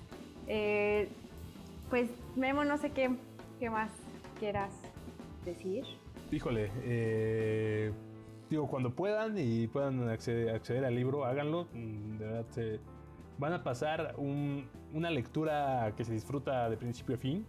[1.91, 3.11] pues Memo, no sé qué,
[3.59, 3.91] qué más
[4.39, 4.71] quieras
[5.43, 5.85] decir?
[6.31, 7.91] Híjole, eh,
[8.49, 11.67] digo, cuando puedan y puedan acceder, al libro, háganlo.
[11.73, 12.79] Mm, de verdad, se,
[13.37, 17.45] van a pasar una lectura que se disfruta de principio a fin,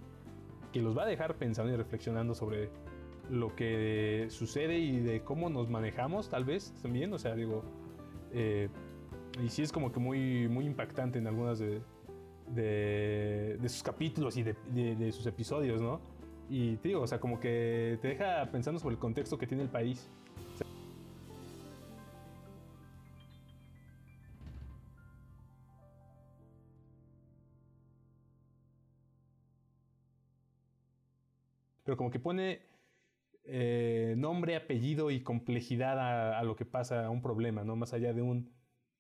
[0.73, 2.71] que los va a dejar pensando y reflexionando sobre
[3.31, 7.13] lo que sucede y de cómo nos manejamos, tal vez también.
[7.13, 7.63] O sea, digo,
[8.33, 8.69] eh,
[9.43, 11.83] y sí es como que muy, muy impactante en algunas de,
[13.67, 14.55] sus capítulos y de,
[14.97, 16.01] de sus episodios, ¿no?
[16.49, 19.65] Y te digo, o sea, como que te deja pensando sobre el contexto que tiene
[19.65, 20.09] el país.
[31.87, 32.63] Pero como que pone
[33.45, 37.77] eh, nombre, apellido y complejidad a, lo que pasa, a un problema, ¿no?
[37.77, 38.53] Más allá de un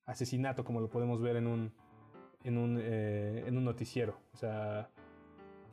[0.05, 1.73] asesinato, como lo podemos ver en un,
[2.45, 4.21] en un, eh, en un noticiero.
[4.33, 4.89] O sea,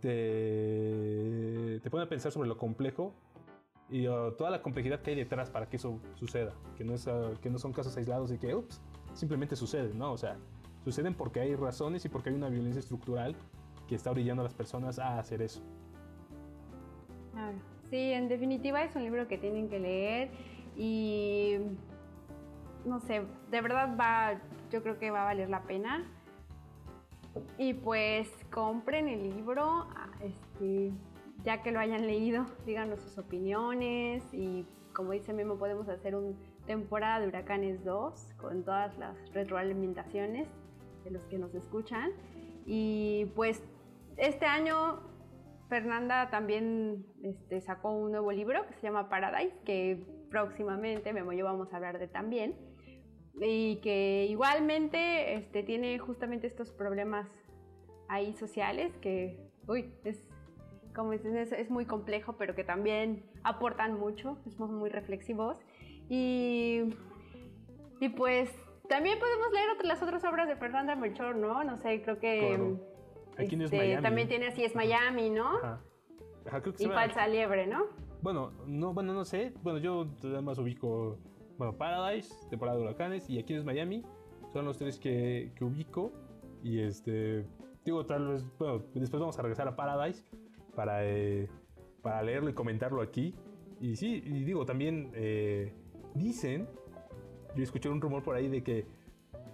[0.01, 3.13] te, te pone a pensar sobre lo complejo
[3.89, 6.55] y toda la complejidad que hay detrás para que eso suceda.
[6.75, 8.81] Que no, es, uh, que no son casos aislados y que, ups,
[9.13, 10.13] simplemente suceden, ¿no?
[10.13, 10.39] O sea,
[10.83, 13.35] suceden porque hay razones y porque hay una violencia estructural
[13.87, 15.61] que está orillando a las personas a hacer eso.
[17.89, 20.31] Sí, en definitiva es un libro que tienen que leer
[20.75, 21.57] y
[22.85, 26.03] no sé, de verdad va, yo creo que va a valer la pena.
[27.57, 30.91] Y pues compren el libro, ah, este,
[31.43, 36.37] ya que lo hayan leído, díganos sus opiniones y como dice Memo podemos hacer un
[36.65, 40.47] temporada de Huracanes 2 con todas las retroalimentaciones
[41.03, 42.11] de los que nos escuchan.
[42.65, 43.61] Y pues
[44.17, 45.01] este año
[45.73, 51.37] Fernanda también este, sacó un nuevo libro que se llama Paradise, que próximamente Memo y
[51.37, 52.53] yo vamos a hablar de también
[53.41, 57.27] y que igualmente este, tiene justamente estos problemas
[58.07, 59.35] ahí sociales que,
[59.67, 60.19] uy, es
[60.93, 65.57] como es, es, muy complejo, pero que también aportan mucho, somos muy reflexivos.
[66.07, 66.81] Y,
[67.99, 68.51] y pues
[68.89, 71.63] también podemos leer las otras obras de Fernanda Melchor, ¿no?
[71.63, 72.92] No sé, creo que...
[73.37, 75.57] Este, también tiene así es Miami, ¿no?
[75.57, 75.81] Ajá.
[76.77, 77.85] y Falsa Liebre, ¿no?
[78.21, 79.53] Bueno, no, bueno, no sé.
[79.63, 81.17] Bueno, yo además ubico
[81.57, 84.03] bueno, Paradise, temporada de huracanes, y aquí es Miami.
[84.51, 86.11] Son los tres que, que ubico.
[86.63, 87.45] Y este,
[87.85, 90.23] digo, tal vez, bueno, después vamos a regresar a Paradise
[90.75, 91.49] para, eh,
[92.01, 93.35] para leerlo y comentarlo aquí.
[93.81, 95.73] Y sí, y digo, también eh,
[96.15, 96.67] dicen,
[97.55, 98.85] yo escuché un rumor por ahí de que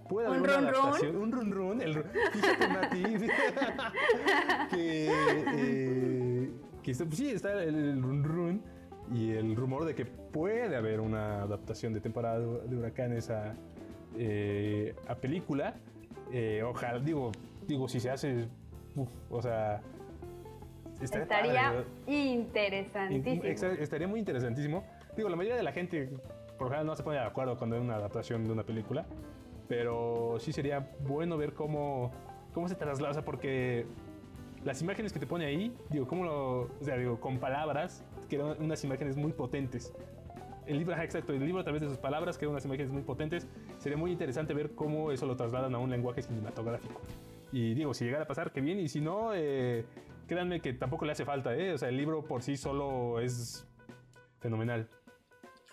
[0.10, 1.16] puede haber una adaptación.
[1.16, 1.82] Un run run.
[1.82, 3.04] El, fíjate, Mati.
[4.72, 5.10] que,
[5.56, 6.52] eh,
[6.84, 8.62] que pues sí, está el, el run run
[9.14, 13.56] y el rumor de que puede haber una adaptación de temporada de huracanes a,
[14.18, 15.76] eh, a película.
[16.32, 17.32] Eh, ojalá, digo,
[17.68, 18.48] digo, si se hace,
[19.30, 19.82] o sea...
[21.02, 23.44] Estaría interesantísimo.
[23.44, 24.84] estaría muy interesantísimo.
[25.16, 26.10] Digo, la mayoría de la gente,
[26.58, 29.06] por ejemplo, no se pone de acuerdo cuando hay una adaptación de una película,
[29.70, 32.12] pero sí sería bueno ver cómo
[32.54, 33.86] cómo se traslada, porque
[34.64, 38.62] las imágenes que te pone ahí, digo, cómo lo, o sea, digo, con palabras, quedan
[38.62, 39.94] unas imágenes muy potentes.
[40.66, 43.48] El libro, exacto, el libro a través de sus palabras quedan unas imágenes muy potentes.
[43.78, 47.02] Sería muy interesante ver cómo eso lo trasladan a un lenguaje cinematográfico.
[47.52, 49.86] Y digo, si llegara a pasar, qué bien, y si no, eh,
[50.28, 51.74] créanme que tampoco le hace falta, ¿eh?
[51.74, 53.68] O sea, el libro por sí solo es
[54.40, 54.88] fenomenal.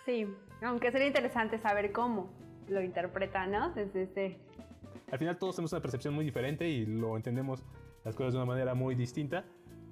[0.05, 0.25] Sí,
[0.63, 2.29] aunque sería interesante saber cómo
[2.69, 3.71] lo interpreta, ¿no?
[3.73, 4.37] Desde este...
[5.11, 7.63] Al final todos tenemos una percepción muy diferente y lo entendemos
[8.03, 9.45] las cosas de una manera muy distinta.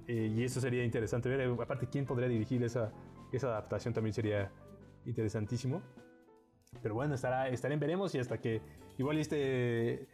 [0.07, 1.49] Eh, y eso sería interesante ver.
[1.61, 2.91] Aparte, ¿quién podría dirigir esa,
[3.31, 3.93] esa adaptación?
[3.93, 4.51] También sería
[5.05, 5.81] interesantísimo.
[6.81, 8.61] Pero bueno, estará, en veremos y hasta que
[8.97, 10.07] igual este,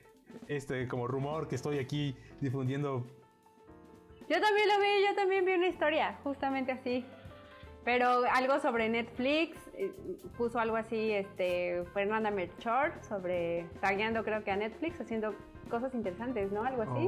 [0.48, 3.06] este como rumor que estoy aquí difundiendo.
[4.30, 7.06] Yo también lo vi, yo también vi una historia, justamente así.
[7.84, 9.92] Pero algo sobre Netflix, eh,
[10.38, 15.34] puso algo así, este, Fernanda Melchor, sobre, tagueando creo que a Netflix, haciendo
[15.70, 16.64] cosas interesantes, ¿no?
[16.64, 17.08] Algo así.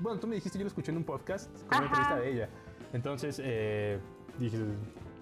[0.00, 2.48] bueno, tú me dijiste, yo lo escuché en un podcast con una entrevista de ella.
[2.94, 3.98] Entonces, eh,
[4.38, 4.58] dije,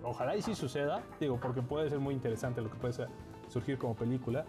[0.05, 2.95] ojalá y sí suceda, digo, porque puede ser muy interesante lo que puede
[3.49, 4.45] surgir como película.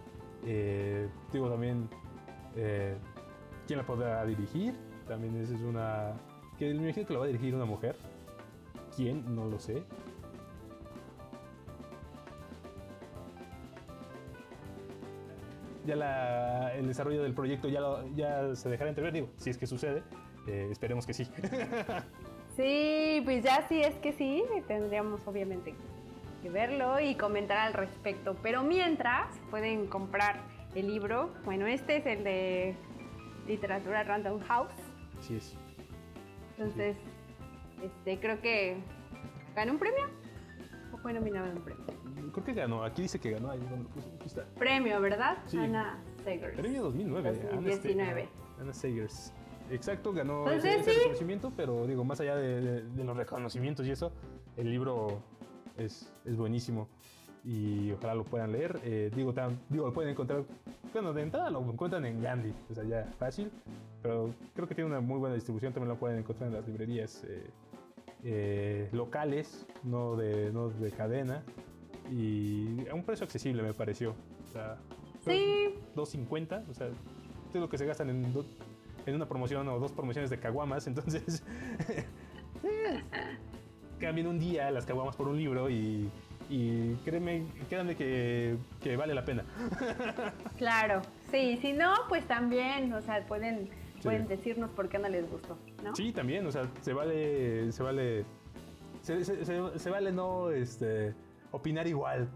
[0.45, 1.89] Eh, digo, también,
[2.55, 2.95] eh,
[3.65, 4.75] ¿quién la podrá dirigir?
[5.07, 6.13] También esa es una...
[6.59, 7.95] Que me imagino que la va a dirigir una mujer.
[8.97, 9.23] ¿Quién?
[9.33, 9.83] No lo sé.
[15.85, 17.79] ya el desarrollo del proyecto ya,
[18.13, 20.03] ya se dejará entrever, digo, si es que sucede,
[20.45, 21.23] eh, esperemos que sí.
[22.57, 25.75] sí, pues ya si es que sí, tendríamos obviamente
[26.43, 28.35] que verlo y comentar al respecto.
[28.43, 30.41] Pero mientras pueden comprar
[30.75, 32.75] el libro, bueno, este es el de
[33.47, 34.73] literatura Random House.
[35.19, 35.55] Así es.
[36.57, 36.97] Entonces,
[37.83, 38.77] este creo que
[39.55, 40.07] ganó un premio
[40.93, 41.97] o fue nominado en un premio
[42.31, 42.83] creo que ganó.
[42.83, 43.51] Aquí dice que ganó.
[43.51, 43.59] Ahí,
[44.25, 44.45] está.
[44.57, 45.37] Premio, ¿verdad?
[45.45, 45.57] Sí.
[45.57, 46.55] Ana Sagers.
[46.55, 47.49] Premio 2009.
[47.51, 48.29] 2019.
[48.59, 49.33] Ana Sagers.
[49.69, 54.13] Exacto, ganó pues ese, reconocimiento, pero digo, más allá de, los reconocimientos y eso,
[54.55, 55.21] el libro
[55.75, 56.87] es, es buenísimo
[57.43, 58.79] y ojalá lo puedan leer.
[58.85, 59.33] Eh, digo,
[59.67, 60.45] digo, lo pueden encontrar,
[60.93, 63.51] bueno, de entrada lo encuentran en Gandhi, o sea, ya fácil,
[64.01, 67.25] pero creo que tiene una muy buena distribución, también lo pueden encontrar en las librerías
[67.27, 67.49] eh,
[68.23, 71.43] eh, locales, no de, no de cadena
[72.11, 74.15] y a un precio accesible me pareció.
[74.45, 74.77] O sea,
[75.25, 75.75] sí.
[75.95, 78.33] 2.50, o sea, es lo que se gastan en,
[79.05, 81.43] en una promoción o dos promociones de caguamas, entonces
[83.99, 86.09] cambien un día las caguamas por un libro y,
[86.49, 89.43] y créeme, créanme que, que vale la pena.
[90.57, 91.01] claro,
[91.31, 93.69] sí, si no, pues también, o sea, pueden,
[94.03, 95.95] pueden decirnos por qué no les gustó, ¿no?
[95.95, 98.25] Sí, también, o sea, se vale, se vale,
[99.01, 101.13] se, se, se vale no, este
[101.51, 102.29] opinar igual,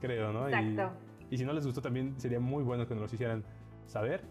[0.00, 0.48] creo, ¿no?
[0.48, 0.96] Exacto.
[1.30, 3.44] Y, si no les gustó también sería muy bueno que nos lo hicieran
[3.86, 4.22] saber.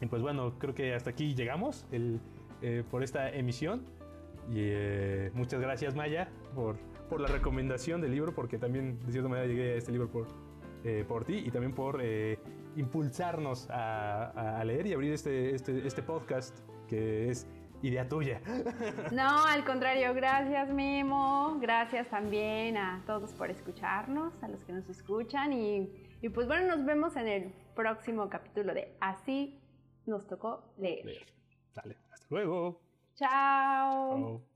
[0.00, 2.20] Y pues bueno, creo que hasta aquí llegamos el,
[2.62, 3.84] eh, por esta emisión.
[4.50, 6.76] Y eh, muchas gracias Maya por,
[7.08, 10.28] por la recomendación del libro, porque también de cierta manera llegué a este libro por,
[10.84, 12.00] eh, por ti y también por
[12.76, 16.58] impulsarnos a, a, leer y abrir este, este, este podcast
[16.88, 17.46] que es
[17.82, 18.40] idea tuya.
[19.12, 24.88] No, al contrario, gracias Mimo, gracias también a todos por escucharnos, a los que nos
[24.88, 25.90] escuchan y,
[26.22, 29.58] y pues bueno, nos vemos en el próximo capítulo de Así
[30.06, 31.04] nos tocó leer.
[31.04, 31.26] leer.
[31.74, 32.80] Dale, hasta luego.
[33.14, 34.10] Chao.
[34.10, 34.55] Chao.